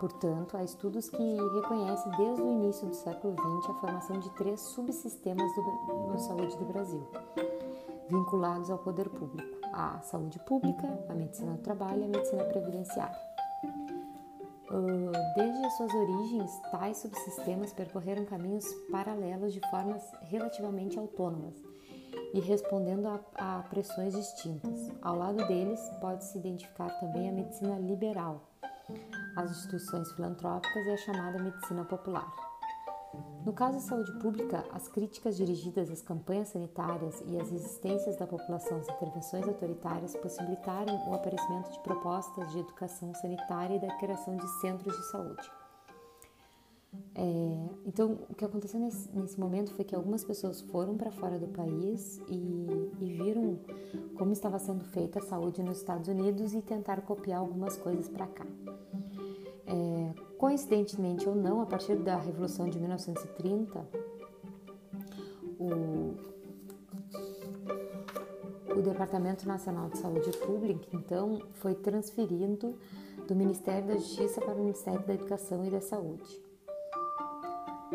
Portanto, 0.00 0.56
há 0.56 0.64
estudos 0.64 1.08
que 1.08 1.36
reconhecem 1.54 2.10
desde 2.16 2.42
o 2.42 2.50
início 2.50 2.88
do 2.88 2.94
século 2.94 3.34
XX 3.34 3.70
a 3.70 3.74
formação 3.74 4.18
de 4.18 4.30
três 4.30 4.60
subsistemas 4.60 5.54
do, 5.54 5.62
no 5.62 6.18
saúde 6.18 6.56
do 6.56 6.64
Brasil, 6.64 7.06
vinculados 8.12 8.70
ao 8.70 8.78
poder 8.78 9.08
público: 9.08 9.58
a 9.72 10.00
saúde 10.02 10.38
pública, 10.40 10.86
a 11.08 11.14
medicina 11.14 11.52
do 11.52 11.62
trabalho 11.62 12.02
e 12.02 12.04
a 12.04 12.08
medicina 12.08 12.44
previdenciária. 12.44 13.16
Ah, 14.70 15.32
desde 15.34 15.64
as 15.64 15.76
suas 15.76 15.94
origens, 15.94 16.50
tais 16.70 16.98
subsistemas 16.98 17.72
percorreram 17.72 18.24
caminhos 18.24 18.64
paralelos 18.90 19.52
de 19.52 19.60
formas 19.70 20.02
relativamente 20.22 20.98
autônomas 20.98 21.54
e 22.34 22.40
respondendo 22.40 23.06
a, 23.06 23.20
a 23.34 23.62
pressões 23.64 24.14
distintas. 24.14 24.90
Ao 25.02 25.16
lado 25.16 25.46
deles, 25.46 25.80
pode-se 26.00 26.38
identificar 26.38 26.88
também 27.00 27.28
a 27.28 27.32
medicina 27.32 27.78
liberal, 27.78 28.48
as 29.36 29.50
instituições 29.50 30.10
filantrópicas 30.12 30.86
e 30.86 30.90
a 30.90 30.96
chamada 30.96 31.42
medicina 31.42 31.84
popular. 31.84 32.51
No 33.44 33.52
caso 33.52 33.74
da 33.74 33.80
saúde 33.80 34.12
pública, 34.20 34.64
as 34.72 34.86
críticas 34.86 35.36
dirigidas 35.36 35.90
às 35.90 36.00
campanhas 36.00 36.48
sanitárias 36.48 37.22
e 37.26 37.38
às 37.40 37.50
resistências 37.50 38.16
da 38.16 38.26
população 38.26 38.78
às 38.78 38.88
intervenções 38.88 39.46
autoritárias 39.48 40.14
possibilitaram 40.14 41.08
o 41.08 41.14
aparecimento 41.14 41.72
de 41.72 41.80
propostas 41.80 42.52
de 42.52 42.60
educação 42.60 43.12
sanitária 43.14 43.76
e 43.76 43.80
da 43.80 43.92
criação 43.96 44.36
de 44.36 44.48
centros 44.60 44.96
de 44.96 45.10
saúde. 45.10 45.50
É, 47.14 47.68
então, 47.86 48.18
o 48.28 48.34
que 48.34 48.44
aconteceu 48.44 48.78
nesse, 48.78 49.08
nesse, 49.16 49.40
momento 49.40 49.72
foi 49.74 49.84
que 49.84 49.94
algumas 49.94 50.22
pessoas 50.22 50.60
foram 50.60 50.96
para 50.96 51.10
fora 51.10 51.38
do 51.38 51.48
país 51.48 52.20
e, 52.28 52.90
e, 53.00 53.14
viram 53.14 53.58
como 54.16 54.32
estava 54.32 54.58
sendo 54.58 54.84
feita 54.84 55.18
a 55.18 55.22
saúde 55.22 55.62
nos 55.62 55.78
Estados 55.78 56.08
Unidos 56.08 56.54
e 56.54 56.60
tentaram 56.60 57.02
copiar 57.02 57.40
algumas 57.40 57.76
coisas 57.78 58.08
para 58.08 58.26
cá. 58.26 58.46
É, 59.66 60.01
coincidentemente 60.42 61.26
ou 61.28 61.36
não, 61.36 61.60
a 61.60 61.66
partir 61.66 61.94
da 61.94 62.16
Revolução 62.16 62.68
de 62.68 62.76
1930, 62.76 63.88
o, 65.56 66.16
o 68.76 68.82
Departamento 68.82 69.46
Nacional 69.46 69.88
de 69.88 69.98
Saúde 69.98 70.36
Pública, 70.38 70.88
então, 70.92 71.40
foi 71.52 71.76
transferido 71.76 72.76
do 73.28 73.36
Ministério 73.36 73.86
da 73.86 73.94
Justiça 73.94 74.40
para 74.40 74.54
o 74.54 74.58
Ministério 74.58 75.06
da 75.06 75.14
Educação 75.14 75.64
e 75.64 75.70
da 75.70 75.80
Saúde. 75.80 76.42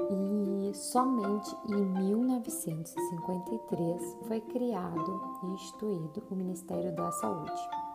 E 0.09 0.71
somente 0.73 1.53
em 1.67 1.83
1953 1.83 4.19
foi 4.25 4.39
criado 4.39 5.21
e 5.43 5.47
instituído 5.47 6.23
o 6.31 6.35
Ministério 6.35 6.95
da 6.95 7.11
Saúde. 7.11 7.86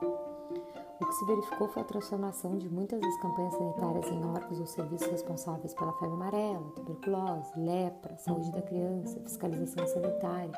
O 1.03 1.05
que 1.05 1.17
se 1.17 1.25
verificou 1.25 1.67
foi 1.67 1.83
a 1.83 1.85
transformação 1.85 2.57
de 2.57 2.69
muitas 2.69 3.01
das 3.01 3.17
campanhas 3.17 3.55
sanitárias 3.55 4.07
em 4.07 4.25
órgãos 4.25 4.61
ou 4.61 4.67
serviços 4.67 5.09
responsáveis 5.09 5.75
pela 5.75 5.93
febre 5.95 6.15
amarela, 6.15 6.63
tuberculose, 6.77 7.51
lepra, 7.57 8.17
saúde 8.19 8.53
da 8.53 8.63
criança, 8.63 9.19
fiscalização 9.21 9.85
sanitária, 9.85 10.53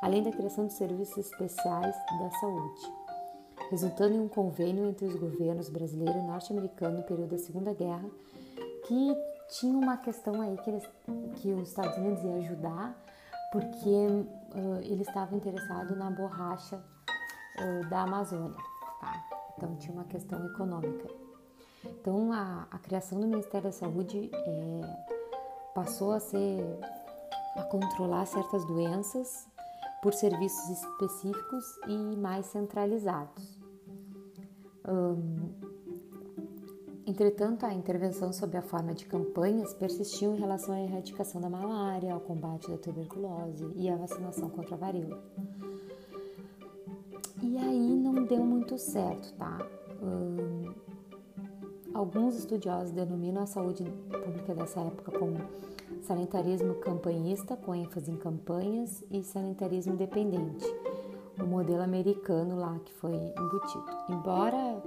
além 0.00 0.22
da 0.22 0.30
criação 0.30 0.68
de 0.68 0.72
serviços 0.72 1.18
especiais 1.18 1.96
da 2.20 2.30
saúde, 2.30 2.92
resultando 3.70 4.14
em 4.14 4.20
um 4.20 4.28
convênio 4.28 4.86
entre 4.86 5.04
os 5.04 5.16
governos 5.16 5.68
brasileiro 5.68 6.16
e 6.16 6.22
norte-americano 6.28 6.98
no 6.98 7.02
período 7.02 7.30
da 7.30 7.38
Segunda 7.38 7.74
Guerra, 7.74 8.08
que 8.86 9.16
tinha 9.48 9.76
uma 9.76 9.96
questão 9.96 10.40
aí 10.40 10.56
que, 10.58 10.70
eles, 10.70 10.88
que 11.40 11.52
os 11.54 11.70
Estados 11.70 11.98
Unidos 11.98 12.22
iam 12.22 12.36
ajudar, 12.36 12.96
porque 13.50 13.88
uh, 13.88 14.78
ele 14.84 15.02
estava 15.02 15.34
interessado 15.34 15.96
na 15.96 16.08
borracha 16.08 16.76
uh, 16.76 17.90
da 17.90 18.02
Amazônia. 18.02 18.56
Tá? 19.00 19.31
Então 19.56 19.76
tinha 19.76 19.92
uma 19.94 20.04
questão 20.04 20.44
econômica. 20.46 21.08
Então 21.84 22.32
a, 22.32 22.66
a 22.70 22.78
criação 22.78 23.20
do 23.20 23.26
Ministério 23.26 23.68
da 23.68 23.72
Saúde 23.72 24.30
é, 24.32 24.80
passou 25.74 26.12
a 26.12 26.20
ser 26.20 26.78
a 27.56 27.62
controlar 27.64 28.26
certas 28.26 28.64
doenças 28.64 29.46
por 30.02 30.14
serviços 30.14 30.68
específicos 30.70 31.64
e 31.86 32.16
mais 32.16 32.46
centralizados. 32.46 33.60
entretanto, 37.06 37.64
a 37.64 37.72
intervenção 37.72 38.32
sob 38.32 38.56
a 38.56 38.62
forma 38.62 38.94
de 38.94 39.06
campanhas 39.06 39.72
persistiu 39.74 40.34
em 40.34 40.40
relação 40.40 40.74
à 40.74 40.80
erradicação 40.80 41.40
da 41.40 41.48
malária, 41.48 42.12
ao 42.12 42.20
combate 42.20 42.68
da 42.68 42.78
tuberculose 42.78 43.70
e 43.76 43.88
à 43.88 43.96
vacinação 43.96 44.50
contra 44.50 44.74
a 44.74 44.78
varíola. 44.78 45.22
Muito 48.72 48.78
certo, 48.78 49.34
tá? 49.34 49.58
Hum, 50.02 50.72
alguns 51.92 52.36
estudiosos 52.36 52.90
denominam 52.90 53.42
a 53.42 53.46
saúde 53.46 53.84
pública 53.84 54.54
dessa 54.54 54.80
época 54.80 55.12
como 55.18 55.36
sanitarismo 56.00 56.76
campanhista, 56.76 57.54
com 57.54 57.74
ênfase 57.74 58.10
em 58.10 58.16
campanhas, 58.16 59.04
e 59.10 59.22
sanitarismo 59.22 59.94
dependente, 59.94 60.64
o 61.38 61.44
modelo 61.44 61.82
americano 61.82 62.56
lá 62.58 62.78
que 62.82 62.94
foi 62.94 63.12
embutido. 63.12 63.84
Embora 64.08 64.56
é, 64.56 64.82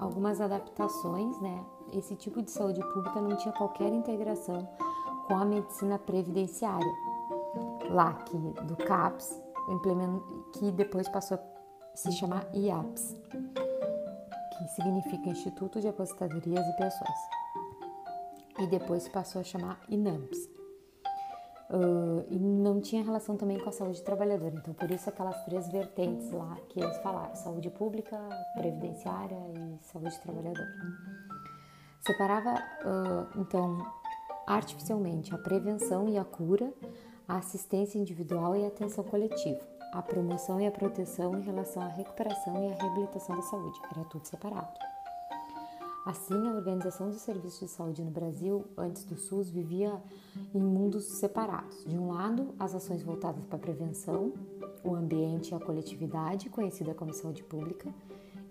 algumas 0.00 0.40
adaptações, 0.40 1.38
né, 1.42 1.62
esse 1.92 2.16
tipo 2.16 2.40
de 2.40 2.50
saúde 2.50 2.80
pública 2.94 3.20
não 3.20 3.36
tinha 3.36 3.52
qualquer 3.52 3.92
integração 3.92 4.66
com 5.26 5.34
a 5.34 5.44
medicina 5.44 5.98
previdenciária 5.98 6.94
LAC 7.90 8.34
do 8.34 8.76
CAPS, 8.76 9.45
que 10.52 10.70
depois 10.72 11.08
passou 11.08 11.38
a 11.38 11.96
se 11.96 12.12
chamar 12.12 12.46
IAPS, 12.54 13.16
que 14.56 14.68
significa 14.68 15.30
Instituto 15.30 15.80
de 15.80 15.88
Aposentadorias 15.88 16.66
e 16.66 16.76
Pensões. 16.76 17.18
e 18.58 18.66
depois 18.66 19.06
passou 19.08 19.40
a 19.40 19.44
chamar 19.44 19.80
INAMPS. 19.88 20.48
Uh, 21.68 22.24
e 22.30 22.38
não 22.38 22.80
tinha 22.80 23.02
relação 23.02 23.36
também 23.36 23.58
com 23.58 23.68
a 23.68 23.72
saúde 23.72 24.00
trabalhadora, 24.02 24.54
então 24.54 24.72
por 24.72 24.88
isso 24.88 25.08
aquelas 25.08 25.44
três 25.44 25.68
vertentes 25.68 26.30
lá 26.30 26.56
que 26.68 26.80
eles 26.80 26.96
falaram: 26.98 27.34
saúde 27.34 27.70
pública, 27.70 28.16
previdenciária 28.54 29.36
e 29.52 29.84
saúde 29.84 30.16
trabalhadora. 30.20 30.68
Separava 32.06 32.54
uh, 32.54 33.40
então 33.40 33.84
artificialmente 34.46 35.34
a 35.34 35.38
prevenção 35.38 36.08
e 36.08 36.16
a 36.16 36.24
cura, 36.24 36.72
a 37.28 37.38
assistência 37.38 37.98
individual 37.98 38.54
e 38.56 38.64
a 38.64 38.68
atenção 38.68 39.02
coletiva, 39.04 39.60
a 39.92 40.02
promoção 40.02 40.60
e 40.60 40.66
a 40.66 40.70
proteção 40.70 41.36
em 41.38 41.42
relação 41.42 41.82
à 41.82 41.88
recuperação 41.88 42.62
e 42.62 42.72
à 42.72 42.74
reabilitação 42.74 43.36
da 43.36 43.42
saúde. 43.42 43.80
Era 43.90 44.04
tudo 44.04 44.26
separado. 44.26 44.78
Assim, 46.06 46.34
a 46.34 46.54
Organização 46.54 47.10
dos 47.10 47.20
Serviços 47.20 47.58
de 47.58 47.68
Saúde 47.68 48.00
no 48.00 48.12
Brasil, 48.12 48.64
antes 48.76 49.02
do 49.02 49.16
SUS, 49.16 49.50
vivia 49.50 50.00
em 50.54 50.60
mundos 50.60 51.04
separados. 51.04 51.84
De 51.84 51.98
um 51.98 52.12
lado, 52.12 52.54
as 52.60 52.76
ações 52.76 53.02
voltadas 53.02 53.44
para 53.46 53.56
a 53.56 53.60
prevenção, 53.60 54.32
o 54.84 54.94
ambiente 54.94 55.50
e 55.50 55.54
a 55.56 55.58
coletividade, 55.58 56.48
conhecida 56.48 56.94
como 56.94 57.12
saúde 57.12 57.42
pública. 57.42 57.92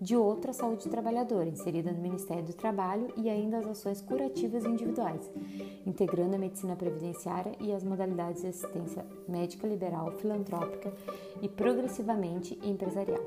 De 0.00 0.14
outro, 0.14 0.50
a 0.50 0.54
saúde 0.54 0.88
trabalhadora, 0.88 1.48
inserida 1.48 1.90
no 1.90 2.00
Ministério 2.00 2.44
do 2.44 2.52
Trabalho, 2.52 3.08
e 3.16 3.30
ainda 3.30 3.58
as 3.58 3.66
ações 3.66 4.02
curativas 4.02 4.64
individuais, 4.64 5.30
integrando 5.86 6.34
a 6.34 6.38
medicina 6.38 6.76
previdenciária 6.76 7.52
e 7.60 7.72
as 7.72 7.82
modalidades 7.82 8.42
de 8.42 8.48
assistência 8.48 9.06
médica 9.26 9.66
liberal, 9.66 10.12
filantrópica 10.12 10.92
e 11.40 11.48
progressivamente 11.48 12.58
empresarial. 12.62 13.24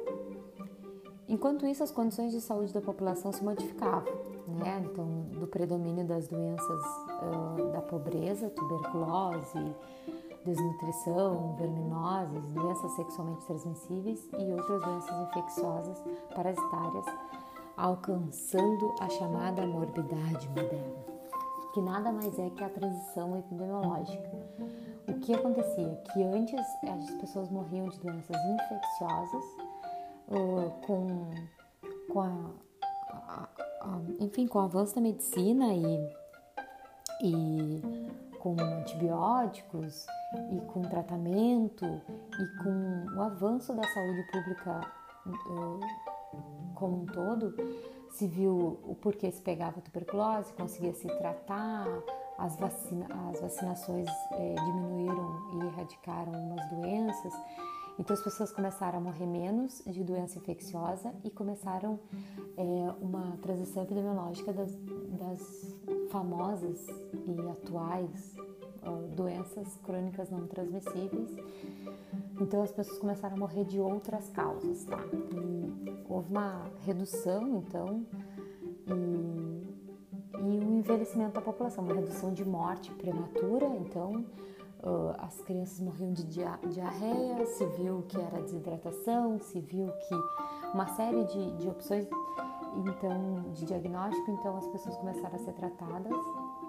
Enquanto 1.28 1.66
isso, 1.68 1.84
as 1.84 1.92
condições 1.92 2.32
de 2.32 2.42
saúde 2.42 2.74
da 2.74 2.82
população 2.82 3.32
se 3.32 3.44
modificavam, 3.44 4.12
né? 4.48 4.84
Então, 4.84 5.06
do 5.40 5.46
predomínio 5.46 6.04
das 6.04 6.28
doenças 6.28 6.82
uh, 7.22 7.72
da 7.72 7.82
pobreza, 7.82 8.50
tuberculose, 8.50 9.76
desnutrição, 10.46 11.56
verminoses, 11.58 12.52
doenças 12.54 12.92
sexualmente 12.94 13.46
transmissíveis 13.46 14.30
e 14.38 14.52
outras 14.52 14.82
doenças 14.82 15.28
infecciosas 15.28 16.04
parasitárias, 16.34 17.06
alcançando 17.76 18.96
a 19.00 19.10
chamada 19.10 19.66
morbidade 19.66 20.48
moderna, 20.50 21.06
que 21.74 21.82
nada 21.82 22.12
mais 22.12 22.38
é 22.40 22.50
que 22.50 22.64
a 22.64 22.70
transição 22.70 23.38
epidemiológica. 23.38 24.30
O 25.08 25.14
que 25.20 25.34
acontecia? 25.34 26.02
Que 26.14 26.24
antes 26.24 26.60
as 26.84 27.12
pessoas 27.20 27.50
morriam 27.50 27.88
de 27.90 28.00
doenças 28.00 28.38
infecciosas 28.46 29.44
uh, 30.28 30.72
com, 30.86 31.32
com 32.12 32.22
a, 32.22 32.52
a, 33.12 33.50
a, 33.82 34.00
enfim, 34.20 34.48
com 34.48 34.60
o 34.60 34.62
avanço 34.62 34.96
da 34.96 35.02
medicina 35.02 35.74
e, 35.74 36.14
e 37.24 37.82
com 38.40 38.56
antibióticos 38.60 40.06
e 40.52 40.60
com 40.72 40.82
tratamento 40.82 41.86
e 41.86 42.64
com 42.64 43.18
o 43.18 43.22
avanço 43.22 43.74
da 43.74 43.84
saúde 43.84 44.24
pública 44.32 44.82
uh, 45.28 45.80
como 46.76 47.04
um 47.04 47.06
todo, 47.06 47.54
se 48.12 48.26
viu 48.26 48.80
o 48.84 48.96
porquê 48.96 49.32
se 49.32 49.42
pegava 49.42 49.82
tuberculose, 49.82 50.54
conseguia 50.54 50.94
se 50.94 51.08
tratar, 51.08 51.86
as, 52.38 52.58
vacina, 52.58 53.06
as 53.30 53.42
vacinações 53.42 54.08
eh, 54.32 54.56
diminuíram 54.56 55.52
e 55.54 55.66
erradicaram 55.66 56.32
umas 56.32 56.70
doenças 56.70 57.34
então 58.00 58.14
as 58.14 58.24
pessoas 58.24 58.52
começaram 58.52 59.00
a 59.00 59.02
morrer 59.02 59.28
menos 59.28 59.84
de 59.86 60.04
doença 60.04 60.40
infecciosa 60.40 61.14
e 61.24 61.30
começaram 61.30 62.00
é, 62.58 62.64
uma 63.02 63.38
transição 63.42 63.84
epidemiológica 63.84 64.54
das, 64.54 64.74
das 65.20 65.76
famosas 66.10 66.88
e 67.28 67.50
atuais 67.50 68.36
doenças 69.20 69.78
crônicas 69.84 70.30
não 70.30 70.48
transmissíveis. 70.48 71.30
Então 72.40 72.62
as 72.62 72.72
pessoas 72.72 72.98
começaram 73.00 73.36
a 73.36 73.40
morrer 73.40 73.66
de 73.66 73.80
outras 73.80 74.30
causas, 74.30 74.86
tá? 74.86 75.00
E 75.14 76.04
houve 76.08 76.30
uma 76.30 76.66
redução, 76.86 77.58
então, 77.58 78.06
e, 78.88 80.40
e 80.40 80.66
um 80.66 80.80
envelhecimento 80.80 81.34
da 81.34 81.42
população, 81.42 81.84
uma 81.84 81.94
redução 81.94 82.34
de 82.34 82.46
morte 82.46 82.92
prematura, 82.92 83.66
então 83.66 84.26
as 85.18 85.42
crianças 85.42 85.80
morriam 85.80 86.14
de 86.14 86.24
diarreia, 86.24 87.46
se 87.46 87.66
viu 87.66 88.04
que 88.08 88.18
era 88.18 88.42
desidratação, 88.42 89.40
se 89.40 89.60
viu 89.60 89.88
que 89.88 90.16
uma 90.74 90.88
série 90.96 91.24
de, 91.26 91.58
de 91.58 91.68
opções 91.68 92.08
então 92.76 93.52
de 93.54 93.66
diagnóstico, 93.66 94.32
então 94.32 94.58
as 94.58 94.68
pessoas 94.68 94.96
começaram 94.98 95.36
a 95.36 95.40
ser 95.40 95.54
tratadas 95.54 96.18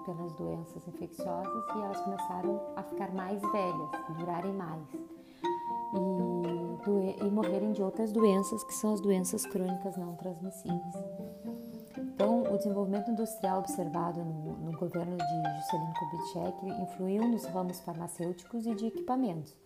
pelas 0.05 0.33
doenças 0.33 0.87
infecciosas 0.87 1.63
e 1.75 1.79
elas 1.79 2.01
começaram 2.01 2.59
a 2.75 2.83
ficar 2.83 3.13
mais 3.13 3.39
velhas, 3.39 3.89
durarem 4.17 4.53
mais 4.53 4.81
e, 5.93 7.25
e 7.25 7.31
morrerem 7.31 7.71
de 7.71 7.83
outras 7.83 8.11
doenças 8.11 8.63
que 8.63 8.73
são 8.73 8.93
as 8.93 9.01
doenças 9.01 9.45
crônicas 9.45 9.95
não 9.97 10.15
transmissíveis. 10.15 10.95
Desenvolvimento 12.61 13.09
industrial 13.09 13.57
observado 13.57 14.23
no, 14.23 14.55
no 14.57 14.77
governo 14.77 15.17
de 15.17 15.57
Juscelino 15.57 15.93
Kubitschek 15.97 16.83
influiu 16.83 17.27
nos 17.27 17.43
ramos 17.45 17.79
farmacêuticos 17.79 18.67
e 18.67 18.75
de 18.75 18.85
equipamentos, 18.85 19.57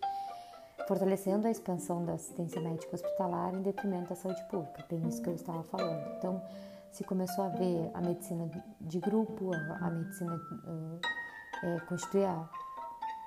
fortalecendo 0.88 1.46
a 1.46 1.52
expansão 1.52 2.06
da 2.06 2.14
assistência 2.14 2.62
médica 2.62 2.96
hospitalar 2.96 3.54
em 3.54 3.62
detrimento 3.64 4.08
da 4.08 4.16
saúde 4.16 4.42
pública, 4.50 4.86
bem 4.90 5.06
isso 5.10 5.22
que 5.22 5.28
eu 5.28 5.36
estava 5.36 5.62
falando. 5.64 6.10
Então, 6.18 6.42
se 6.90 7.04
começou 7.04 7.44
a 7.44 7.50
ver 7.50 7.92
a 7.94 8.00
medicina 8.00 8.50
de 8.80 9.00
grupo, 9.02 9.52
a 9.54 9.90
medicina 9.90 10.34
uh, 10.34 11.00
é, 11.64 11.80
constituir 11.82 12.28
a, 12.28 12.50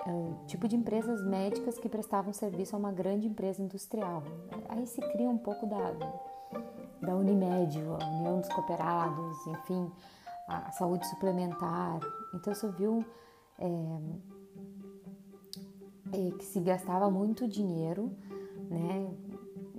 uh, 0.07 0.47
tipo 0.47 0.67
de 0.67 0.77
empresas 0.77 1.23
médicas 1.27 1.79
que 1.79 1.91
prestavam 1.91 2.33
serviço 2.33 2.75
a 2.75 2.79
uma 2.79 2.91
grande 2.91 3.27
empresa 3.27 3.61
industrial. 3.61 4.23
Aí 4.71 4.87
se 4.87 5.03
cria 5.13 5.29
um 5.29 5.37
pouco 5.37 5.67
da 5.67 5.93
da 7.09 7.17
Unimed, 7.17 7.79
a 7.79 8.07
União 8.07 8.39
dos 8.39 8.51
Cooperados, 8.51 9.47
enfim, 9.47 9.91
a 10.47 10.71
saúde 10.73 11.07
suplementar. 11.07 12.01
Então 12.35 12.55
você 12.55 12.69
viu 12.73 13.03
é, 13.59 13.67
é, 16.13 16.31
que 16.33 16.45
se 16.45 16.61
gastava 16.61 17.11
muito 17.11 17.49
dinheiro, 17.49 18.13
né? 18.69 19.11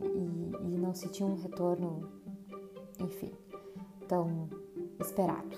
E, 0.02 0.74
e 0.74 0.78
não 0.80 0.96
se 0.96 1.08
tinha 1.10 1.30
um 1.30 1.36
retorno, 1.36 2.10
enfim, 3.00 3.32
tão 4.08 4.50
esperado. 5.00 5.56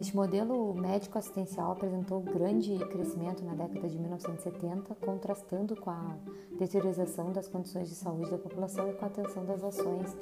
Este 0.00 0.16
modelo 0.16 0.74
médico 0.74 1.18
assistencial 1.18 1.72
apresentou 1.72 2.20
grande 2.20 2.78
crescimento 2.86 3.44
na 3.44 3.54
década 3.54 3.88
de 3.88 3.98
1970, 3.98 4.94
contrastando 4.96 5.76
com 5.76 5.90
a 5.90 6.16
deterioração 6.58 7.30
das 7.30 7.46
condições 7.46 7.90
de 7.90 7.94
saúde 7.94 8.30
da 8.30 8.38
população 8.38 8.88
e 8.90 8.94
com 8.94 9.04
a 9.04 9.08
atenção 9.08 9.44
das 9.44 9.62
ações 9.62 10.16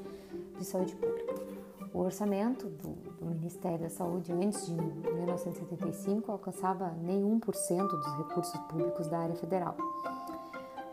de 0.62 0.68
saúde 0.68 0.94
pública. 0.96 1.34
O 1.92 1.98
orçamento 1.98 2.66
do, 2.68 2.88
do 3.20 3.26
Ministério 3.26 3.80
da 3.80 3.90
Saúde 3.90 4.32
antes 4.32 4.66
de 4.66 4.72
1975 4.72 6.32
alcançava 6.32 6.90
nem 7.02 7.22
1% 7.22 7.86
dos 7.86 8.16
recursos 8.16 8.58
públicos 8.62 9.08
da 9.08 9.18
área 9.18 9.34
federal. 9.34 9.76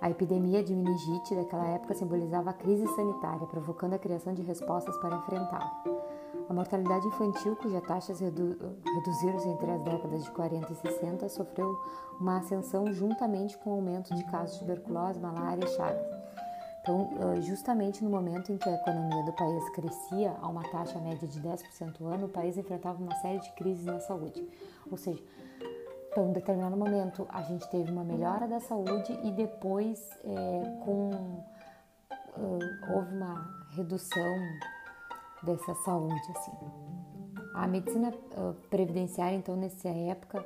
A 0.01 0.09
epidemia 0.09 0.63
de 0.63 0.75
meningite 0.75 1.35
daquela 1.35 1.67
época 1.67 1.93
simbolizava 1.93 2.49
a 2.49 2.53
crise 2.53 2.87
sanitária, 2.95 3.45
provocando 3.47 3.93
a 3.93 3.99
criação 3.99 4.33
de 4.33 4.41
respostas 4.41 4.97
para 4.97 5.17
enfrentá-la. 5.17 5.83
A 6.49 6.53
mortalidade 6.53 7.05
infantil, 7.07 7.55
cuja 7.55 7.79
taxas 7.81 8.19
redu 8.19 8.57
reduziram-se 8.95 9.47
entre 9.47 9.71
as 9.71 9.81
décadas 9.83 10.23
de 10.23 10.31
40 10.31 10.71
e 10.71 10.75
60, 10.75 11.29
sofreu 11.29 11.77
uma 12.19 12.37
ascensão 12.37 12.91
juntamente 12.91 13.57
com 13.59 13.71
o 13.71 13.73
aumento 13.73 14.15
de 14.15 14.23
casos 14.25 14.55
de 14.55 14.59
tuberculose, 14.61 15.19
malária 15.19 15.63
e 15.63 15.67
chagas. 15.67 16.18
Então, 16.81 17.41
justamente 17.41 18.03
no 18.03 18.09
momento 18.09 18.51
em 18.51 18.57
que 18.57 18.67
a 18.67 18.73
economia 18.73 19.23
do 19.23 19.33
país 19.33 19.69
crescia 19.71 20.35
a 20.41 20.47
uma 20.47 20.63
taxa 20.63 20.97
média 20.99 21.27
de 21.27 21.39
10% 21.39 22.01
ao 22.01 22.07
ano, 22.07 22.25
o 22.25 22.29
país 22.29 22.57
enfrentava 22.57 23.01
uma 23.01 23.15
série 23.15 23.39
de 23.39 23.51
crises 23.51 23.85
na 23.85 23.99
saúde. 23.99 24.47
Ou 24.89 24.97
seja, 24.97 25.21
então, 26.11 26.29
em 26.29 26.33
determinado 26.33 26.75
momento 26.75 27.27
a 27.29 27.41
gente 27.43 27.69
teve 27.69 27.91
uma 27.91 28.03
melhora 28.03 28.47
da 28.47 28.59
saúde 28.59 29.17
e 29.23 29.31
depois, 29.31 30.09
é, 30.23 30.83
com 30.83 31.11
uh, 32.39 32.95
houve 32.95 33.15
uma 33.15 33.47
redução 33.75 34.37
dessa 35.43 35.73
saúde, 35.75 36.21
assim. 36.35 36.51
A 37.53 37.67
medicina 37.67 38.09
uh, 38.09 38.53
previdenciária, 38.69 39.35
então, 39.35 39.55
nessa 39.55 39.89
época, 39.89 40.45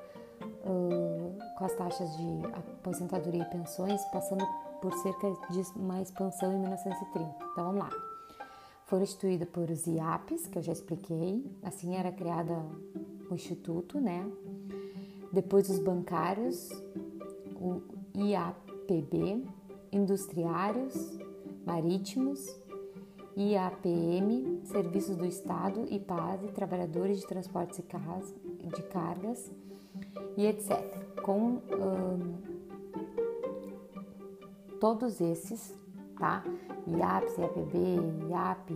uh, 0.66 1.38
com 1.58 1.66
as 1.66 1.74
taxas 1.74 2.16
de 2.18 2.46
aposentadoria 2.54 3.44
e 3.44 3.46
pensões 3.46 4.04
passando 4.06 4.46
por 4.84 4.94
cerca 4.96 5.32
de 5.50 5.62
uma 5.78 6.02
expansão 6.02 6.52
em 6.52 6.60
1930. 6.60 7.36
Então 7.54 7.64
vamos 7.68 7.80
lá. 7.80 7.90
Foram 8.86 9.04
instituídos 9.04 9.48
por 9.48 9.70
os 9.70 9.88
IAPs, 9.88 10.48
que 10.48 10.58
eu 10.58 10.62
já 10.62 10.74
expliquei, 10.74 11.50
assim 11.64 11.96
era 11.96 12.12
criada 12.12 12.54
o 13.32 13.34
instituto, 13.34 14.02
né? 14.02 14.30
Depois 15.32 15.70
os 15.70 15.80
bancários, 15.80 16.70
o 17.56 17.82
IAPB, 18.14 19.48
industriários, 19.90 21.18
marítimos 21.66 22.46
IAPM, 23.38 24.60
Serviços 24.66 25.16
do 25.16 25.26
Estado, 25.26 25.88
IPASE, 25.90 26.48
Trabalhadores 26.50 27.22
de 27.22 27.26
Transportes 27.26 27.78
de 27.78 28.84
Cargas 28.84 29.50
e 30.36 30.46
etc. 30.46 30.72
Com 31.22 31.62
todos 34.84 35.16
esses, 35.22 35.74
tá? 36.20 36.44
IAPS, 36.86 37.38
IAPB, 37.38 37.78
IAP, 38.28 38.74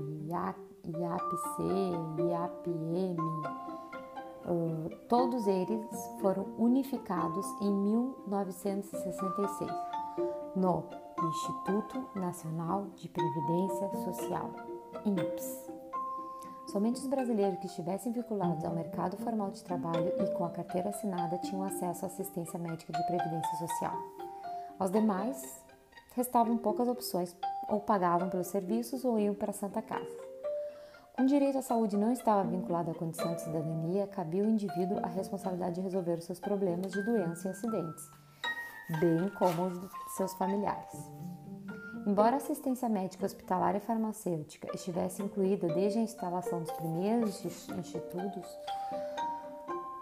IAPC, 0.86 1.64
IAPM, 2.18 3.18
uh, 4.46 4.90
todos 5.10 5.46
eles 5.48 5.86
foram 6.22 6.46
unificados 6.58 7.46
em 7.62 7.70
1966 7.70 9.70
no 10.56 10.86
Instituto 11.28 12.08
Nacional 12.16 12.88
de 12.96 13.10
Previdência 13.10 13.90
Social, 14.06 14.50
INPS. 15.04 15.70
Somente 16.68 17.02
os 17.02 17.08
brasileiros 17.08 17.60
que 17.60 17.68
estivessem 17.68 18.14
vinculados 18.14 18.64
ao 18.64 18.74
mercado 18.74 19.18
formal 19.18 19.52
de 19.52 19.62
trabalho 19.62 20.14
e 20.22 20.28
com 20.38 20.46
a 20.46 20.52
carteira 20.52 20.88
assinada 20.88 21.38
tinham 21.40 21.64
acesso 21.64 22.06
à 22.06 22.08
assistência 22.08 22.58
médica 22.58 22.94
de 22.94 23.08
previdência 23.08 23.58
social. 23.58 23.92
Aos 24.80 24.92
demais, 24.92 25.67
restavam 26.18 26.58
poucas 26.58 26.88
opções, 26.88 27.36
ou 27.70 27.80
pagavam 27.80 28.28
pelos 28.28 28.48
serviços 28.48 29.06
ou 29.06 29.20
iam 29.20 29.36
para 29.36 29.52
a 29.52 29.54
Santa 29.54 29.84
Casa. 29.84 30.18
Com 31.16 31.26
direito 31.26 31.60
à 31.60 31.62
saúde 31.62 31.96
não 31.96 32.12
estava 32.12 32.44
vinculado 32.44 32.90
à 32.90 32.96
condição 32.96 33.36
de 33.36 33.42
cidadania, 33.44 34.08
cabia 34.08 34.44
ao 34.44 34.50
indivíduo 34.50 35.00
a 35.04 35.08
responsabilidade 35.08 35.76
de 35.76 35.82
resolver 35.82 36.16
os 36.16 36.26
seus 36.26 36.40
problemas 36.40 36.92
de 36.92 37.04
doença 37.04 37.48
e 37.48 37.52
acidentes, 37.52 38.04
bem 39.00 39.30
como 39.38 39.68
os 39.68 39.80
de 39.80 39.90
seus 40.16 40.34
familiares. 40.34 40.94
Embora 42.08 42.36
a 42.36 42.38
assistência 42.38 42.90
médica 42.90 43.26
hospitalar 43.26 43.76
e 43.76 43.80
farmacêutica 43.80 44.74
estivesse 44.74 45.22
incluída 45.22 45.68
desde 45.68 46.00
a 46.00 46.04
instalação 46.04 46.62
dos 46.62 46.72
primeiros 46.72 47.44
institutos, 47.46 48.60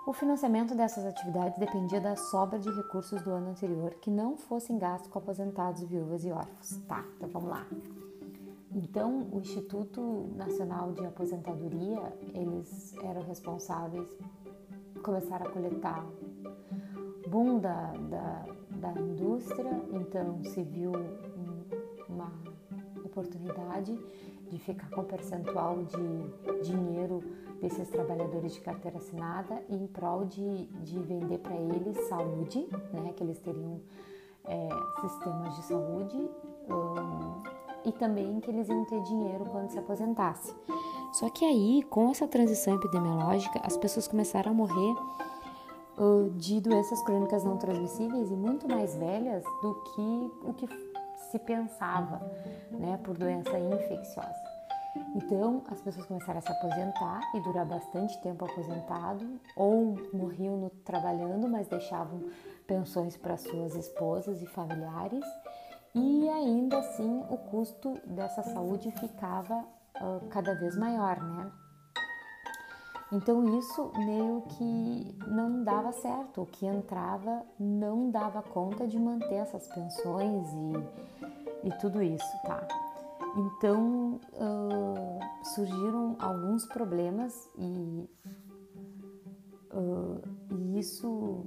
o 0.05 0.13
financiamento 0.13 0.75
dessas 0.75 1.05
atividades 1.05 1.57
dependia 1.57 1.99
da 1.99 2.15
sobra 2.15 2.59
de 2.59 2.69
recursos 2.69 3.21
do 3.23 3.31
ano 3.31 3.49
anterior 3.49 3.95
que 3.95 4.11
não 4.11 4.37
fossem 4.37 4.77
gastos 4.77 5.09
com 5.09 5.17
aposentados, 5.17 5.83
viúvas 5.83 6.23
e 6.23 6.31
órfãos. 6.31 6.77
Tá, 6.87 7.03
então 7.17 7.29
vamos 7.29 7.49
lá. 7.49 7.65
Então, 8.71 9.27
o 9.31 9.39
Instituto 9.39 10.29
Nacional 10.35 10.91
de 10.91 11.05
Aposentadoria, 11.05 12.13
eles 12.33 12.93
eram 13.01 13.21
responsáveis, 13.23 14.07
começaram 15.01 15.47
a 15.47 15.49
coletar 15.49 16.05
boom 17.29 17.59
da, 17.59 17.93
da, 17.93 18.45
da 18.71 19.01
indústria, 19.01 19.81
então 19.91 20.43
se 20.43 20.61
viu 20.61 20.91
uma 22.09 22.31
oportunidade 23.03 23.97
de 24.49 24.59
ficar 24.59 24.89
com 24.89 25.03
percentual 25.03 25.83
de 25.83 26.63
dinheiro 26.69 27.23
desses 27.61 27.89
trabalhadores 27.89 28.53
de 28.53 28.61
carteira 28.61 28.97
assinada 28.97 29.63
em 29.69 29.87
prol 29.87 30.25
de, 30.25 30.65
de 30.65 30.99
vender 30.99 31.39
para 31.39 31.55
eles 31.55 31.97
saúde, 32.07 32.67
né, 32.93 33.13
que 33.15 33.23
eles 33.23 33.39
teriam 33.39 33.81
é, 34.45 34.69
sistemas 35.01 35.55
de 35.55 35.63
saúde 35.63 36.29
um, 36.69 37.43
e 37.85 37.91
também 37.93 38.39
que 38.39 38.49
eles 38.49 38.67
iam 38.69 38.85
ter 38.85 39.01
dinheiro 39.03 39.45
quando 39.45 39.69
se 39.69 39.79
aposentasse. 39.79 40.53
Só 41.13 41.29
que 41.29 41.45
aí, 41.45 41.83
com 41.83 42.09
essa 42.09 42.27
transição 42.27 42.75
epidemiológica, 42.75 43.61
as 43.63 43.77
pessoas 43.77 44.07
começaram 44.07 44.51
a 44.51 44.53
morrer 44.53 44.95
de 46.35 46.59
doenças 46.59 47.01
crônicas 47.03 47.43
não 47.43 47.57
transmissíveis 47.57 48.29
e 48.29 48.35
muito 48.35 48.67
mais 48.67 48.95
velhas 48.95 49.43
do 49.61 49.75
que 49.75 50.31
o 50.43 50.53
que 50.53 50.67
se 51.31 51.39
pensava, 51.39 52.19
né, 52.71 52.99
por 53.03 53.17
doença 53.17 53.57
infecciosa. 53.57 54.54
Então, 55.15 55.63
as 55.69 55.81
pessoas 55.81 56.05
começaram 56.05 56.39
a 56.39 56.41
se 56.41 56.51
aposentar 56.51 57.21
e 57.33 57.39
durar 57.41 57.65
bastante 57.65 58.21
tempo 58.21 58.45
aposentado, 58.45 59.39
ou 59.55 59.97
morriam 60.13 60.57
no, 60.57 60.69
trabalhando, 60.69 61.47
mas 61.47 61.67
deixavam 61.67 62.23
pensões 62.67 63.15
para 63.17 63.37
suas 63.37 63.75
esposas 63.75 64.41
e 64.41 64.45
familiares 64.47 65.23
e 65.95 66.27
ainda 66.29 66.79
assim 66.79 67.23
o 67.29 67.37
custo 67.37 67.97
dessa 68.05 68.43
saúde 68.43 68.91
ficava 68.91 69.55
uh, 69.55 70.27
cada 70.29 70.53
vez 70.55 70.77
maior, 70.77 71.21
né? 71.21 71.51
Então 73.13 73.57
isso 73.57 73.93
meio 73.95 74.41
que 74.41 75.17
não 75.27 75.63
dava 75.63 75.93
certo, 75.93 76.41
o 76.41 76.45
que 76.45 76.65
entrava 76.65 77.43
não 77.57 78.09
dava 78.09 78.41
conta 78.41 78.85
de 78.85 78.99
manter 78.99 79.35
essas 79.35 79.67
pensões 79.67 80.47
e, 80.53 81.67
e 81.67 81.71
tudo 81.79 82.03
isso, 82.03 82.41
tá? 82.43 82.67
Então 83.35 84.21
uh, 84.33 85.19
surgiram 85.43 86.15
alguns 86.19 86.65
problemas 86.65 87.49
e, 87.57 88.09
uh, 89.73 90.21
e 90.51 90.79
isso 90.79 91.45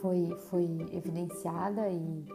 foi, 0.00 0.36
foi 0.50 0.64
evidenciada 0.92 1.88
e, 1.88 2.26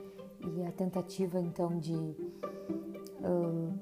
e 0.55 0.65
a 0.65 0.71
tentativa 0.71 1.37
então 1.37 1.77
de 1.77 1.93
uh, 1.93 3.73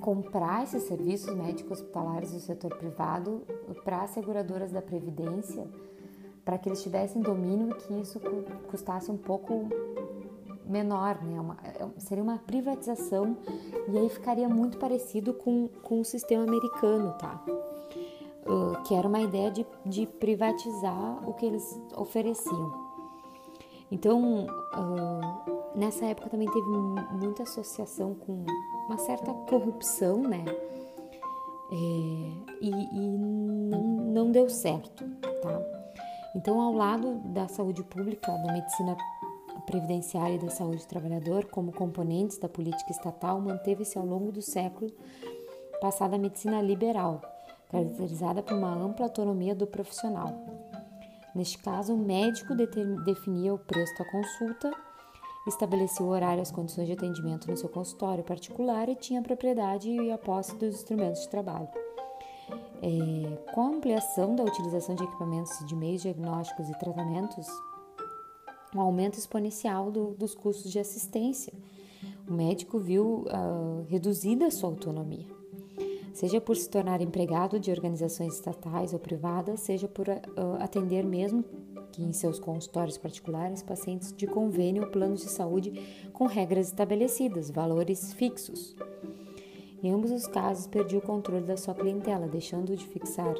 comprar 0.00 0.62
esses 0.62 0.84
serviços 0.84 1.34
médicos 1.34 1.80
hospitalares 1.80 2.32
do 2.32 2.38
setor 2.38 2.76
privado 2.76 3.42
para 3.84 4.02
as 4.02 4.10
seguradoras 4.10 4.70
da 4.70 4.80
Previdência, 4.80 5.66
para 6.44 6.56
que 6.56 6.68
eles 6.68 6.82
tivessem 6.82 7.20
domínio 7.20 7.70
e 7.70 7.74
que 7.74 7.94
isso 8.00 8.20
custasse 8.70 9.10
um 9.10 9.18
pouco 9.18 9.68
menor, 10.68 11.22
né? 11.22 11.40
Uma, 11.40 11.56
é, 11.64 12.00
seria 12.00 12.22
uma 12.22 12.38
privatização 12.38 13.36
e 13.88 13.98
aí 13.98 14.08
ficaria 14.08 14.48
muito 14.48 14.78
parecido 14.78 15.32
com, 15.32 15.68
com 15.82 16.00
o 16.00 16.04
sistema 16.04 16.44
americano, 16.44 17.12
tá? 17.18 17.42
uh, 18.48 18.82
que 18.82 18.94
era 18.94 19.06
uma 19.06 19.20
ideia 19.20 19.50
de, 19.50 19.66
de 19.84 20.06
privatizar 20.06 21.28
o 21.28 21.34
que 21.34 21.46
eles 21.46 21.80
ofereciam. 21.94 22.88
Então, 23.90 24.46
uh, 24.46 25.78
nessa 25.78 26.06
época 26.06 26.28
também 26.28 26.48
teve 26.50 26.66
muita 27.12 27.42
associação 27.42 28.14
com 28.14 28.44
uma 28.86 28.98
certa 28.98 29.32
corrupção, 29.32 30.22
né? 30.22 30.44
É, 31.70 31.74
e, 32.62 32.70
e 32.70 33.08
não, 33.18 33.80
não 33.80 34.30
deu 34.30 34.48
certo, 34.48 35.04
tá? 35.42 35.62
Então, 36.34 36.60
ao 36.60 36.72
lado 36.72 37.16
da 37.26 37.46
saúde 37.48 37.82
pública, 37.82 38.30
da 38.30 38.52
medicina 38.52 38.96
previdenciária 39.68 40.36
e 40.36 40.38
da 40.38 40.48
saúde 40.48 40.78
do 40.78 40.88
trabalhador, 40.88 41.44
como 41.44 41.72
componentes 41.72 42.38
da 42.38 42.48
política 42.48 42.90
estatal, 42.90 43.38
manteve-se 43.38 43.98
ao 43.98 44.06
longo 44.06 44.32
do 44.32 44.40
século 44.40 44.90
passado 45.80 46.14
a 46.14 46.18
medicina 46.18 46.62
liberal, 46.62 47.20
caracterizada 47.70 48.42
por 48.42 48.56
uma 48.56 48.74
ampla 48.74 49.04
autonomia 49.06 49.54
do 49.54 49.66
profissional. 49.66 50.34
Neste 51.34 51.58
caso, 51.58 51.94
o 51.94 51.98
médico 51.98 52.54
definia 53.04 53.54
o 53.54 53.58
preço 53.58 53.96
da 53.98 54.04
consulta, 54.10 54.72
estabelecia 55.46 56.04
o 56.04 56.08
horário 56.08 56.40
e 56.40 56.42
as 56.42 56.50
condições 56.50 56.86
de 56.86 56.94
atendimento 56.94 57.50
no 57.50 57.56
seu 57.56 57.68
consultório 57.68 58.24
particular 58.24 58.88
e 58.88 58.96
tinha 58.96 59.20
a 59.20 59.22
propriedade 59.22 59.90
e 59.90 60.10
a 60.10 60.18
posse 60.18 60.56
dos 60.56 60.74
instrumentos 60.74 61.22
de 61.22 61.28
trabalho. 61.28 61.68
É, 62.82 63.52
com 63.52 63.60
a 63.60 63.66
ampliação 63.66 64.34
da 64.34 64.44
utilização 64.44 64.94
de 64.94 65.04
equipamentos 65.04 65.66
de 65.66 65.76
meios 65.76 66.02
diagnósticos 66.02 66.70
e 66.70 66.78
tratamentos, 66.78 67.46
um 68.74 68.80
aumento 68.80 69.18
exponencial 69.18 69.90
do, 69.90 70.14
dos 70.14 70.34
custos 70.34 70.70
de 70.70 70.78
assistência, 70.78 71.52
o 72.28 72.32
médico 72.32 72.78
viu 72.78 73.24
uh, 73.26 73.84
reduzida 73.88 74.46
a 74.46 74.50
sua 74.50 74.68
autonomia 74.68 75.38
seja 76.18 76.40
por 76.40 76.56
se 76.56 76.68
tornar 76.68 77.00
empregado 77.00 77.60
de 77.60 77.70
organizações 77.70 78.34
estatais 78.34 78.92
ou 78.92 78.98
privadas, 78.98 79.60
seja 79.60 79.86
por 79.86 80.08
uh, 80.08 80.16
atender 80.58 81.04
mesmo 81.04 81.44
que 81.92 82.02
em 82.02 82.12
seus 82.12 82.40
consultórios 82.40 82.98
particulares 82.98 83.62
pacientes 83.62 84.12
de 84.12 84.26
convênio 84.26 84.82
ou 84.82 84.90
planos 84.90 85.20
de 85.20 85.30
saúde 85.30 85.72
com 86.12 86.26
regras 86.26 86.66
estabelecidas, 86.66 87.50
valores 87.50 88.12
fixos. 88.14 88.74
Em 89.80 89.92
ambos 89.92 90.10
os 90.10 90.26
casos, 90.26 90.66
perdia 90.66 90.98
o 90.98 91.02
controle 91.02 91.46
da 91.46 91.56
sua 91.56 91.72
clientela, 91.72 92.26
deixando 92.26 92.76
de 92.76 92.84
fixar 92.84 93.36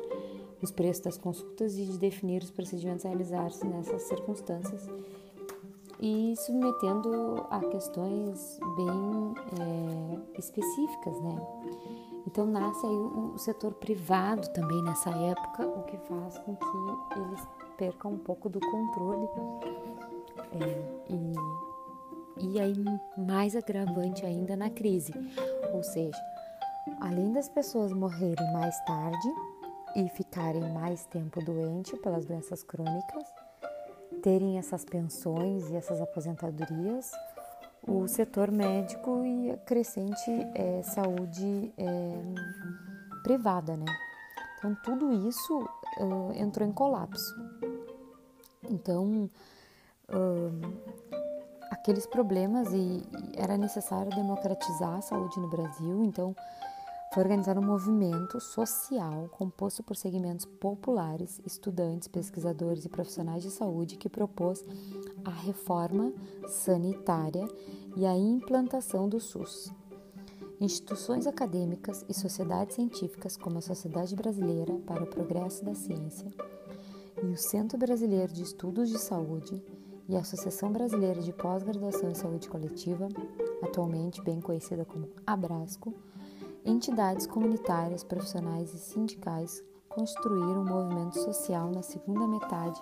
os 0.61 0.71
preços 0.71 1.05
das 1.05 1.19
consultas 1.19 1.77
e 1.77 1.85
de 1.85 1.99
definir 1.99 2.43
os 2.43 2.51
procedimentos 2.51 3.05
a 3.05 3.09
realizar-se 3.09 3.67
nessas 3.67 4.03
circunstâncias 4.03 4.89
e 6.01 6.35
submetendo 6.37 7.47
a 7.51 7.61
questões 7.61 8.59
bem 8.77 9.35
é, 9.61 10.39
específicas, 10.39 11.21
né? 11.21 11.47
Então 12.27 12.47
nasce 12.47 12.87
aí 12.87 12.93
o, 12.93 13.33
o 13.35 13.39
setor 13.39 13.75
privado 13.75 14.49
também 14.51 14.83
nessa 14.83 15.11
época, 15.11 15.67
o 15.67 15.83
que 15.85 15.97
faz 15.97 16.39
com 16.39 16.55
que 16.55 17.19
eles 17.19 17.49
percam 17.77 18.13
um 18.13 18.19
pouco 18.19 18.49
do 18.49 18.61
controle. 18.61 19.29
É, 20.53 21.13
e, 22.39 22.47
e 22.47 22.61
aí 22.61 22.85
mais 23.17 23.57
agravante 23.57 24.25
ainda 24.25 24.57
na 24.57 24.71
crise, 24.71 25.13
ou 25.73 25.83
seja, 25.83 26.19
além 27.01 27.33
das 27.33 27.49
pessoas 27.49 27.93
morrerem 27.93 28.53
mais 28.53 28.79
tarde 28.85 29.29
e 29.97 30.09
ficarem 30.11 30.73
mais 30.73 31.05
tempo 31.07 31.43
doente 31.45 31.97
pelas 31.99 32.25
doenças 32.25 32.63
crônicas, 32.63 33.25
terem 34.23 34.59
essas 34.59 34.85
pensões 34.85 35.69
e 35.71 35.77
essas 35.77 36.01
aposentadorias, 36.01 37.11
o 37.87 38.07
setor 38.07 38.51
médico 38.51 39.25
e 39.25 39.51
a 39.51 39.57
crescente 39.59 40.31
é, 40.55 40.83
saúde 40.83 41.73
é, 41.79 43.23
privada, 43.23 43.77
né? 43.77 43.87
Então 44.59 44.75
tudo 44.83 45.29
isso 45.29 45.61
uh, 46.01 46.33
entrou 46.35 46.67
em 46.67 46.73
colapso. 46.73 47.35
Então 48.69 49.31
uh, 50.09 50.79
aqueles 51.71 52.07
problemas 52.07 52.73
e, 52.73 52.77
e 52.77 53.03
era 53.37 53.57
necessário 53.57 54.11
democratizar 54.11 54.97
a 54.97 55.01
saúde 55.01 55.39
no 55.39 55.49
Brasil. 55.49 56.05
Então 56.05 56.35
foi 57.13 57.23
organizado 57.23 57.61
um 57.61 57.65
movimento 57.65 58.39
social 58.39 59.29
composto 59.31 59.83
por 59.83 59.97
segmentos 59.97 60.45
populares, 60.45 61.41
estudantes, 61.45 62.07
pesquisadores 62.07 62.85
e 62.85 62.89
profissionais 62.89 63.43
de 63.43 63.51
saúde 63.51 63.97
que 63.97 64.11
propôs 64.11 64.63
a 65.25 65.31
reforma 65.31 66.13
sanitária 66.47 67.49
e 67.97 68.05
a 68.05 68.15
implantação 68.17 69.09
do 69.09 69.19
SUS. 69.19 69.73
Instituições 70.61 71.27
acadêmicas 71.27 72.05
e 72.09 72.15
sociedades 72.15 72.75
científicas, 72.75 73.37
como 73.37 73.59
a 73.59 73.63
Sociedade 73.63 74.15
Brasileira 74.15 74.75
para 74.81 75.05
o 75.05 75.07
Progresso 75.07 75.65
da 75.65 75.75
Ciência 75.75 76.31
e 77.23 77.27
o 77.27 77.37
Centro 77.37 77.79
Brasileiro 77.79 78.33
de 78.33 78.43
Estudos 78.43 78.91
de 78.91 78.99
Saúde 78.99 79.63
e 80.09 80.17
a 80.17 80.21
Associação 80.21 80.73
Brasileira 80.73 81.21
de 81.23 81.33
Pós-Graduação 81.33 82.11
em 82.11 82.15
Saúde 82.15 82.49
Coletiva, 82.49 83.09
atualmente 83.63 84.23
bem 84.23 84.41
conhecida 84.41 84.85
como 84.85 85.09
Abrasco, 85.27 85.95
entidades 86.65 87.27
comunitárias, 87.27 88.05
profissionais 88.05 88.73
e 88.75 88.79
sindicais 88.79 89.63
construíram 89.89 90.63
um 90.63 90.65
movimento 90.65 91.19
social 91.19 91.71
na 91.71 91.83
segunda 91.83 92.27
metade 92.27 92.81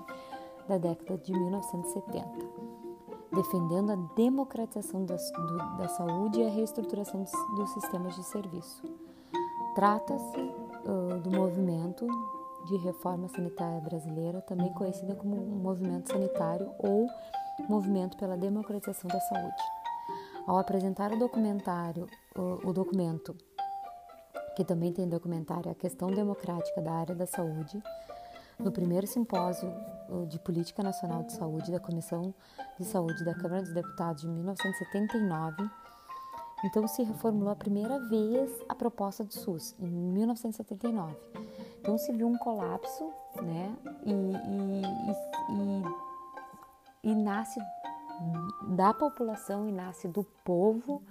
da 0.69 0.79
década 0.79 1.17
de 1.19 1.33
1970, 1.33 2.29
defendendo 3.33 3.93
a 3.93 4.15
democratização 4.15 5.05
da, 5.05 5.17
do, 5.17 5.77
da 5.79 5.89
saúde 5.89 6.41
e 6.41 6.47
a 6.47 6.51
reestruturação 6.51 7.23
dos, 7.23 7.33
dos 7.57 7.71
sistemas 7.71 8.15
de 8.17 8.25
serviço. 8.25 8.83
Trata-se 9.75 10.41
uh, 10.41 11.21
do 11.21 11.31
movimento 11.31 12.07
de 12.67 12.77
reforma 12.79 13.29
sanitária 13.29 13.81
brasileira, 13.81 14.41
também 14.43 14.73
conhecida 14.73 15.15
como 15.15 15.37
movimento 15.37 16.12
sanitário 16.12 16.69
ou 16.79 17.07
movimento 17.69 18.17
pela 18.17 18.37
democratização 18.37 19.09
da 19.09 19.21
saúde. 19.21 19.62
Ao 20.47 20.59
apresentar 20.59 21.12
o 21.12 21.19
documentário, 21.19 22.07
o 22.35 22.73
documento 22.73 23.37
que 24.57 24.64
também 24.64 24.90
tem 24.90 25.07
documentário 25.07 25.71
A 25.71 25.75
Questão 25.75 26.11
Democrática 26.11 26.81
da 26.81 26.90
Área 26.90 27.14
da 27.14 27.27
Saúde, 27.27 27.83
no 28.59 28.73
primeiro 28.73 29.07
simpósio 29.07 29.71
de 30.29 30.38
Política 30.38 30.83
Nacional 30.83 31.23
de 31.25 31.35
Saúde 31.35 31.71
da 31.71 31.79
Comissão 31.79 32.35
de 32.79 32.87
Saúde 32.87 33.23
da 33.23 33.35
Câmara 33.35 33.61
dos 33.61 33.75
Deputados 33.75 34.23
de 34.23 34.29
1979. 34.29 35.71
Então 36.64 36.88
se 36.88 37.03
reformulou 37.03 37.51
a 37.51 37.57
primeira 37.57 37.99
vez 38.09 38.51
a 38.66 38.75
proposta 38.75 39.23
do 39.23 39.35
SUS 39.35 39.75
em 39.79 39.87
1979. 39.87 41.14
Então 41.81 41.99
se 41.99 42.11
viu 42.12 42.27
um 42.27 42.38
colapso, 42.38 43.12
né? 43.42 43.77
E, 44.07 44.11
e, 44.11 44.83
e, 47.05 47.11
e 47.11 47.14
nasce 47.14 47.61
da 48.69 48.95
população 48.95 49.69
e 49.69 49.73
nasce 49.73 50.09
do 50.09 50.25
povo 50.42 51.03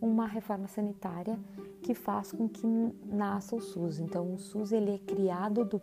uma 0.00 0.26
reforma 0.26 0.66
sanitária 0.66 1.38
que 1.82 1.94
faz 1.94 2.32
com 2.32 2.48
que 2.48 2.66
nasça 3.04 3.56
o 3.56 3.60
SUS. 3.60 3.98
Então, 3.98 4.34
o 4.34 4.38
SUS 4.38 4.72
ele 4.72 4.94
é 4.94 4.98
criado 4.98 5.64
do, 5.64 5.78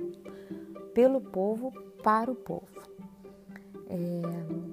pelo 0.93 1.21
povo 1.21 1.71
para 2.03 2.32
o 2.32 2.36
povo. 2.36 2.82
É, 3.89 4.67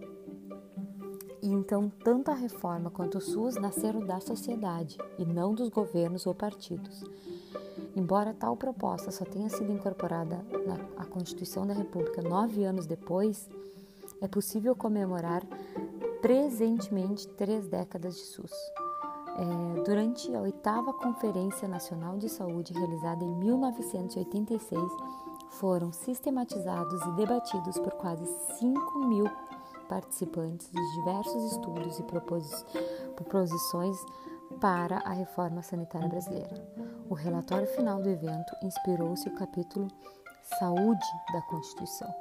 e 1.42 1.48
então, 1.48 1.92
tanto 2.02 2.30
a 2.30 2.34
reforma 2.34 2.90
quanto 2.90 3.18
o 3.18 3.20
SUS 3.20 3.56
nasceram 3.56 4.00
da 4.00 4.18
sociedade 4.20 4.96
e 5.18 5.24
não 5.24 5.54
dos 5.54 5.68
governos 5.68 6.26
ou 6.26 6.34
partidos. 6.34 7.04
Embora 7.94 8.34
tal 8.34 8.56
proposta 8.56 9.10
só 9.10 9.24
tenha 9.24 9.48
sido 9.48 9.70
incorporada 9.70 10.44
na 10.66 11.04
Constituição 11.14 11.64
da 11.64 11.72
República 11.72 12.20
nove 12.20 12.64
anos 12.64 12.86
depois, 12.86 13.48
é 14.20 14.26
possível 14.26 14.74
comemorar 14.74 15.46
presentemente 16.20 17.28
três 17.28 17.68
décadas 17.68 18.16
de 18.16 18.22
SUS. 18.22 18.52
É, 19.36 19.82
durante 19.82 20.32
a 20.34 20.40
oitava 20.40 20.92
Conferência 20.92 21.66
Nacional 21.66 22.16
de 22.16 22.28
Saúde, 22.28 22.72
realizada 22.72 23.24
em 23.24 23.34
1986, 23.34 24.80
foram 25.50 25.92
sistematizados 25.92 27.02
e 27.02 27.12
debatidos 27.12 27.78
por 27.78 27.92
quase 27.94 28.24
5 28.58 28.98
mil 29.08 29.24
participantes 29.88 30.70
de 30.70 30.94
diversos 30.94 31.52
estudos 31.52 31.98
e 31.98 32.02
proposições 33.14 33.96
para 34.60 34.98
a 34.98 35.10
reforma 35.10 35.62
sanitária 35.62 36.08
brasileira. 36.08 36.66
O 37.08 37.14
relatório 37.14 37.66
final 37.66 38.00
do 38.00 38.08
evento 38.08 38.54
inspirou-se 38.62 39.28
o 39.28 39.34
capítulo 39.34 39.88
Saúde 40.58 41.06
da 41.32 41.42
Constituição, 41.42 42.12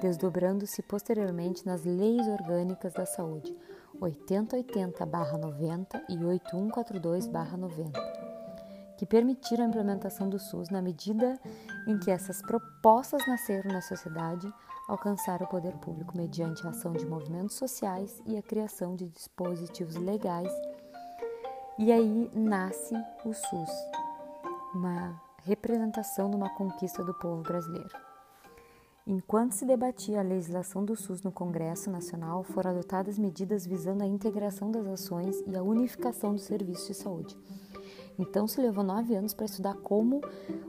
desdobrando-se 0.00 0.82
posteriormente 0.82 1.64
nas 1.64 1.84
leis 1.84 2.26
orgânicas 2.28 2.92
da 2.92 3.06
saúde, 3.06 3.56
8080-90 4.00 6.02
e 6.08 6.16
8142-90, 6.16 7.92
que 8.96 9.06
permitiram 9.06 9.64
a 9.64 9.68
implementação 9.68 10.28
do 10.28 10.38
SUS 10.38 10.70
na 10.70 10.80
medida 10.80 11.38
em 11.86 11.98
que 11.98 12.10
essas 12.10 12.40
propostas 12.42 13.26
nasceram 13.26 13.72
na 13.72 13.82
sociedade, 13.82 14.52
alcançaram 14.88 15.46
o 15.46 15.48
poder 15.48 15.76
público 15.78 16.16
mediante 16.16 16.66
a 16.66 16.70
ação 16.70 16.92
de 16.92 17.06
movimentos 17.06 17.56
sociais 17.56 18.22
e 18.26 18.36
a 18.36 18.42
criação 18.42 18.94
de 18.94 19.08
dispositivos 19.08 19.96
legais. 19.96 20.52
E 21.78 21.90
aí 21.90 22.30
nasce 22.34 22.94
o 23.24 23.32
SUS, 23.32 23.70
uma 24.74 25.20
representação 25.44 26.30
de 26.30 26.36
uma 26.36 26.50
conquista 26.50 27.02
do 27.02 27.14
povo 27.14 27.42
brasileiro. 27.42 28.11
Enquanto 29.04 29.52
se 29.52 29.64
debatia 29.64 30.20
a 30.20 30.22
legislação 30.22 30.84
do 30.84 30.94
SUS 30.94 31.22
no 31.22 31.32
Congresso 31.32 31.90
Nacional, 31.90 32.44
foram 32.44 32.70
adotadas 32.70 33.18
medidas 33.18 33.66
visando 33.66 34.04
a 34.04 34.06
integração 34.06 34.70
das 34.70 34.86
ações 34.86 35.42
e 35.44 35.56
a 35.56 35.62
unificação 35.62 36.32
dos 36.32 36.44
serviços 36.44 36.86
de 36.86 36.94
saúde. 36.94 37.36
Então, 38.16 38.46
se 38.46 38.60
levou 38.60 38.84
nove 38.84 39.16
anos 39.16 39.34
para 39.34 39.46
estudar 39.46 39.74
como 39.74 40.20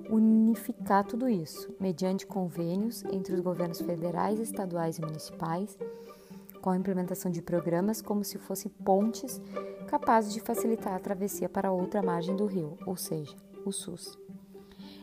unificar 0.10 1.06
tudo 1.06 1.30
isso, 1.30 1.72
mediante 1.80 2.26
convênios 2.26 3.04
entre 3.06 3.36
os 3.36 3.39
governos 3.39 3.82
federais, 3.82 4.39
estaduais 4.39 4.98
e 4.98 5.02
municipais, 5.02 5.78
com 6.60 6.72
a 6.72 6.78
implementação 6.78 7.30
de 7.30 7.41
programas 7.41 8.02
como 8.02 8.24
se 8.24 8.39
fossem 8.39 8.72
pontes 8.84 9.39
capazes 9.88 10.34
de 10.34 10.39
facilitar 10.39 10.93
a 10.93 11.00
travessia 11.00 11.48
para 11.48 11.72
outra 11.72 12.02
margem 12.02 12.36
do 12.36 12.48
rio, 12.48 12.80
ou 12.88 12.98
seja, 12.98 13.36
o 13.63 13.72
SUS. 13.72 14.17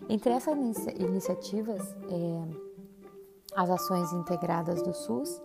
Entre 0.08 0.32
essas 0.32 0.56
iniciativas, 0.98 1.94
é, 2.08 2.69
as 3.54 3.70
ações 3.70 4.12
integradas 4.12 4.82
do 4.82 4.94
SUS 4.94 5.40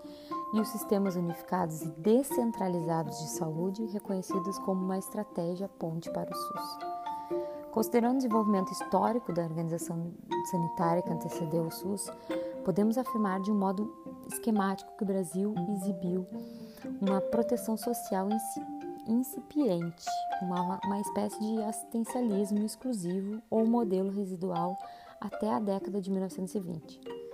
e 0.53 0.59
os 0.59 0.69
sistemas 0.69 1.15
unificados 1.15 1.81
e 1.81 1.91
descentralizados 1.91 3.17
de 3.19 3.29
saúde, 3.29 3.85
reconhecidos 3.87 4.57
como 4.59 4.83
uma 4.83 4.97
estratégia 4.97 5.67
ponte 5.67 6.09
para 6.11 6.31
o 6.31 6.35
SUS. 6.35 6.77
Considerando 7.71 8.15
o 8.15 8.17
desenvolvimento 8.17 8.71
histórico 8.71 9.33
da 9.33 9.43
organização 9.43 10.13
sanitária 10.49 11.01
que 11.01 11.11
antecedeu 11.11 11.63
o 11.63 11.71
SUS, 11.71 12.09
podemos 12.63 12.97
afirmar 12.97 13.41
de 13.41 13.51
um 13.51 13.59
modo 13.59 13.93
esquemático 14.31 14.95
que 14.97 15.03
o 15.03 15.07
Brasil 15.07 15.53
exibiu 15.75 16.25
uma 17.01 17.19
proteção 17.19 17.75
social 17.75 18.29
incipiente, 19.07 20.05
uma, 20.41 20.79
uma 20.85 21.01
espécie 21.01 21.39
de 21.39 21.61
assistencialismo 21.63 22.63
exclusivo 22.65 23.41
ou 23.49 23.67
modelo 23.67 24.09
residual 24.09 24.77
até 25.19 25.51
a 25.51 25.59
década 25.59 26.01
de 26.01 26.09
1920. 26.09 27.24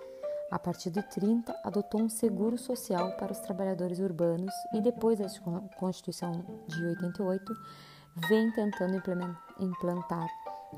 A 0.51 0.59
partir 0.59 0.89
de 0.89 1.01
30, 1.01 1.57
adotou 1.63 2.01
um 2.01 2.09
seguro 2.09 2.57
social 2.57 3.13
para 3.13 3.31
os 3.31 3.39
trabalhadores 3.39 3.99
urbanos 3.99 4.53
e 4.73 4.81
depois 4.81 5.17
da 5.17 5.27
Constituição 5.79 6.43
de 6.67 6.85
88, 6.87 7.53
vem 8.27 8.51
tentando 8.51 9.01
implantar 9.57 10.27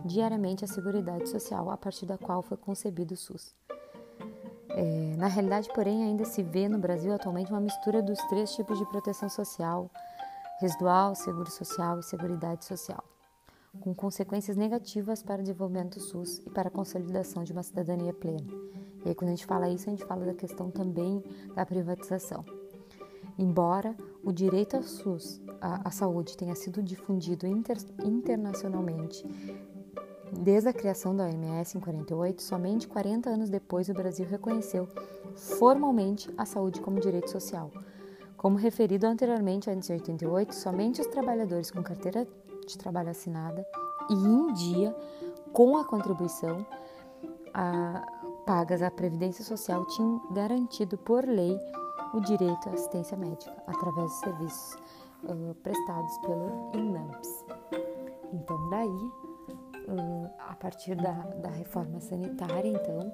diariamente 0.06 0.64
a 0.64 0.68
Seguridade 0.68 1.28
Social, 1.28 1.72
a 1.72 1.78
partir 1.78 2.06
da 2.06 2.20
qual 2.20 2.44
foi 2.44 2.56
concebido 2.56 3.16
o 3.16 3.18
SUS. 3.18 3.56
É, 4.70 5.16
na 5.18 5.26
realidade, 5.26 5.70
porém, 5.74 6.04
ainda 6.04 6.24
se 6.24 6.44
vê 6.44 6.70
no 6.70 6.78
Brasil 6.78 7.12
atualmente 7.12 7.52
uma 7.52 7.60
mistura 7.60 8.00
dos 8.00 8.20
três 8.28 8.54
tipos 8.54 8.78
de 8.78 8.86
proteção 8.86 9.28
social: 9.28 9.90
residual, 10.60 11.16
seguro 11.16 11.50
social 11.50 12.00
e 12.00 12.04
seguridade 12.04 12.64
social, 12.64 13.04
com 13.80 13.94
consequências 13.96 14.56
negativas 14.56 15.24
para 15.24 15.40
o 15.40 15.44
desenvolvimento 15.44 15.98
do 15.98 16.04
SUS 16.04 16.38
e 16.46 16.50
para 16.52 16.68
a 16.68 16.72
consolidação 16.72 17.44
de 17.44 17.52
uma 17.52 17.64
cidadania 17.64 18.14
plena. 18.14 18.83
E 19.06 19.10
aí, 19.10 19.16
quando 19.16 19.30
a 19.30 19.36
gente 19.36 19.46
fala 19.46 19.70
isso, 19.70 19.90
a 19.90 19.92
gente 19.92 20.06
fala 20.06 20.26
da 20.26 20.34
questão 20.34 20.72
também 20.72 21.24
da 21.56 21.66
privatização. 21.66 22.46
Embora 23.38 23.96
o 24.24 24.32
direito 24.32 24.76
ao 24.76 24.84
SUS, 24.84 25.42
à, 25.60 25.90
saúde, 25.90 26.38
tenha 26.38 26.56
sido 26.56 26.82
difundido 26.84 27.48
inter, 27.48 27.78
internacionalmente 28.04 29.26
desde 30.40 30.70
a 30.70 30.74
criação 30.74 31.16
da 31.16 31.26
OMS 31.26 31.78
em 31.78 31.82
48, 31.82 32.42
somente 32.42 32.88
40 32.88 33.30
anos 33.30 33.50
depois 33.50 33.90
o 33.90 33.94
Brasil 33.94 34.26
reconheceu 34.26 34.88
formalmente 35.36 36.30
a 36.38 36.46
saúde 36.46 36.82
como 36.82 37.00
direito 37.00 37.30
social, 37.30 37.72
Como 38.36 38.58
referido 38.58 39.08
anteriormente, 39.08 39.70
antes 39.70 39.88
de 39.88 39.94
88, 39.94 40.54
somente 40.54 41.00
os 41.00 41.08
trabalhadores 41.08 41.72
com 41.72 41.82
carteira 41.82 42.28
de 42.68 42.78
trabalho 42.78 43.10
assinada 43.10 43.66
e 44.10 44.14
em 44.14 44.54
dia, 44.54 44.94
com 45.54 45.78
a 45.78 45.86
contribuição 45.86 46.66
a, 47.54 48.06
pagas 48.46 48.82
à 48.82 48.92
Previdência 48.92 49.44
Social, 49.44 49.86
tinham 49.88 50.22
garantido 50.32 50.98
por 50.98 51.26
lei 51.26 51.58
o 52.14 52.20
direito 52.20 52.70
à 52.70 52.74
assistência 52.74 53.18
médica 53.18 53.56
através 53.68 54.10
dos 54.10 54.20
serviços 54.20 54.78
uh, 55.24 55.56
prestados 55.56 56.18
pelo 56.20 56.72
INAMPS. 56.76 57.46
Então, 58.32 58.70
daí, 58.70 58.88
uh, 58.88 60.30
a 60.40 60.56
partir 60.56 60.96
da, 60.96 61.12
da 61.12 61.50
reforma 61.50 62.00
sanitária, 62.00 62.70
então, 62.70 63.14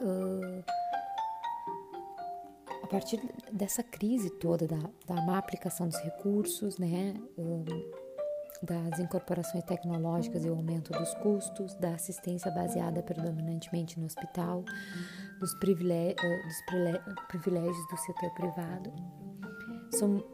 uh, 0.00 0.64
a 2.82 2.86
partir 2.86 3.20
dessa 3.50 3.82
crise 3.82 4.30
toda 4.30 4.66
da, 4.66 4.78
da 5.06 5.22
má 5.22 5.38
aplicação 5.38 5.88
dos 5.88 5.98
recursos, 6.00 6.78
né, 6.78 7.14
das 8.62 8.98
incorporações 8.98 9.64
tecnológicas 9.64 10.44
e 10.44 10.48
o 10.48 10.54
aumento 10.54 10.92
dos 10.92 11.12
custos, 11.14 11.74
da 11.74 11.94
assistência 11.94 12.50
baseada 12.50 13.02
predominantemente 13.02 13.98
no 13.98 14.06
hospital, 14.06 14.64
dos, 15.40 15.54
privilé 15.54 16.14
dos 16.14 17.16
privilégios 17.28 17.88
do 17.88 17.96
setor 17.96 18.30
privado, 18.34 18.92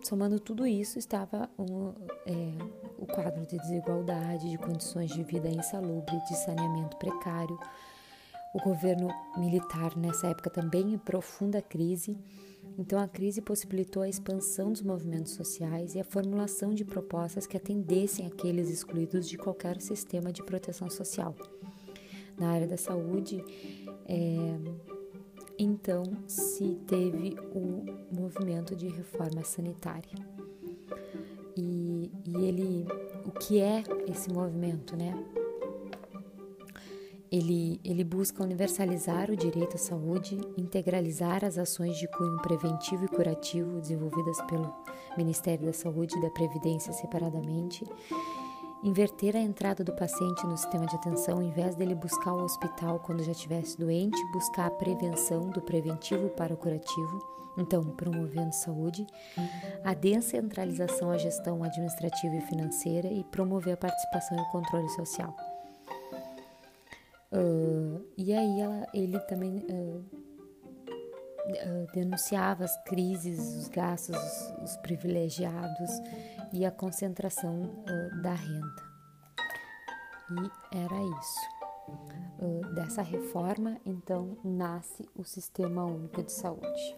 Somando 0.02 0.38
tudo 0.38 0.64
isso, 0.64 1.00
estava 1.00 1.50
um, 1.58 1.92
é, 2.24 2.52
o 2.96 3.04
quadro 3.06 3.44
de 3.44 3.58
desigualdade, 3.58 4.50
de 4.50 4.56
condições 4.56 5.10
de 5.10 5.24
vida 5.24 5.48
insalubre, 5.48 6.16
de 6.28 6.36
saneamento 6.36 6.96
precário. 6.96 7.58
O 8.54 8.62
governo 8.62 9.08
militar 9.36 9.96
nessa 9.96 10.28
época 10.28 10.48
também 10.48 10.94
em 10.94 10.98
profunda 10.98 11.60
crise. 11.60 12.16
Então, 12.78 13.00
a 13.00 13.08
crise 13.08 13.42
possibilitou 13.42 14.04
a 14.04 14.08
expansão 14.08 14.70
dos 14.70 14.82
movimentos 14.82 15.32
sociais 15.32 15.96
e 15.96 16.00
a 16.00 16.04
formulação 16.04 16.72
de 16.72 16.84
propostas 16.84 17.44
que 17.44 17.56
atendessem 17.56 18.24
aqueles 18.24 18.70
excluídos 18.70 19.28
de 19.28 19.36
qualquer 19.36 19.80
sistema 19.80 20.32
de 20.32 20.44
proteção 20.44 20.88
social. 20.88 21.34
Na 22.38 22.50
área 22.50 22.68
da 22.68 22.76
saúde, 22.76 23.44
é, 24.06 24.56
então 25.58 26.04
se 26.28 26.76
teve 26.86 27.36
o 27.52 27.84
movimento 28.14 28.76
de 28.76 28.86
reforma 28.86 29.42
sanitária. 29.42 30.24
E, 31.56 32.12
e 32.24 32.44
ele, 32.44 32.86
o 33.26 33.32
que 33.32 33.60
é 33.60 33.82
esse 34.06 34.30
movimento, 34.30 34.96
né? 34.96 35.12
Ele, 37.30 37.80
ele 37.84 38.04
busca 38.04 38.42
universalizar 38.42 39.30
o 39.30 39.36
direito 39.36 39.76
à 39.76 39.78
saúde, 39.78 40.40
integralizar 40.56 41.44
as 41.44 41.58
ações 41.58 41.96
de 41.98 42.08
cunho 42.08 42.40
preventivo 42.40 43.04
e 43.04 43.08
curativo 43.08 43.80
desenvolvidas 43.80 44.40
pelo 44.42 44.74
Ministério 45.16 45.66
da 45.66 45.72
Saúde 45.72 46.16
e 46.16 46.22
da 46.22 46.30
Previdência 46.30 46.92
separadamente 46.92 47.84
Inverter 48.82 49.34
a 49.34 49.40
entrada 49.40 49.82
do 49.82 49.92
paciente 49.92 50.46
no 50.46 50.56
sistema 50.56 50.86
de 50.86 50.94
atenção, 50.94 51.42
em 51.42 51.50
vez 51.50 51.74
dele 51.74 51.96
buscar 51.96 52.32
o 52.32 52.44
hospital 52.44 53.00
quando 53.00 53.24
já 53.24 53.32
estivesse 53.32 53.76
doente, 53.76 54.16
buscar 54.32 54.66
a 54.66 54.70
prevenção 54.70 55.50
do 55.50 55.60
preventivo 55.60 56.28
para 56.30 56.54
o 56.54 56.56
curativo, 56.56 57.18
então 57.58 57.82
promovendo 57.96 58.54
saúde, 58.54 59.04
a 59.82 59.94
descentralização 59.94 61.10
à 61.10 61.18
gestão 61.18 61.64
administrativa 61.64 62.36
e 62.36 62.40
financeira 62.42 63.08
e 63.08 63.24
promover 63.24 63.74
a 63.74 63.76
participação 63.76 64.38
e 64.38 64.42
o 64.42 64.50
controle 64.52 64.88
social. 64.90 65.34
Uh, 67.30 68.06
e 68.16 68.32
aí 68.32 68.60
ela, 68.60 68.86
ele 68.94 69.18
também 69.20 69.58
uh, 69.58 70.04
uh, 70.88 71.92
denunciava 71.92 72.64
as 72.64 72.76
crises, 72.84 73.38
os 73.38 73.68
gastos, 73.68 74.16
os, 74.16 74.62
os 74.62 74.76
privilegiados 74.78 75.90
e 76.52 76.64
a 76.64 76.70
concentração 76.70 77.84
da 78.22 78.32
renda. 78.32 78.88
E 80.30 80.76
era 80.76 80.96
isso. 81.20 81.58
Dessa 82.74 83.02
reforma, 83.02 83.78
então, 83.84 84.36
nasce 84.44 85.08
o 85.16 85.24
Sistema 85.24 85.84
Único 85.84 86.22
de 86.22 86.30
Saúde. 86.30 86.96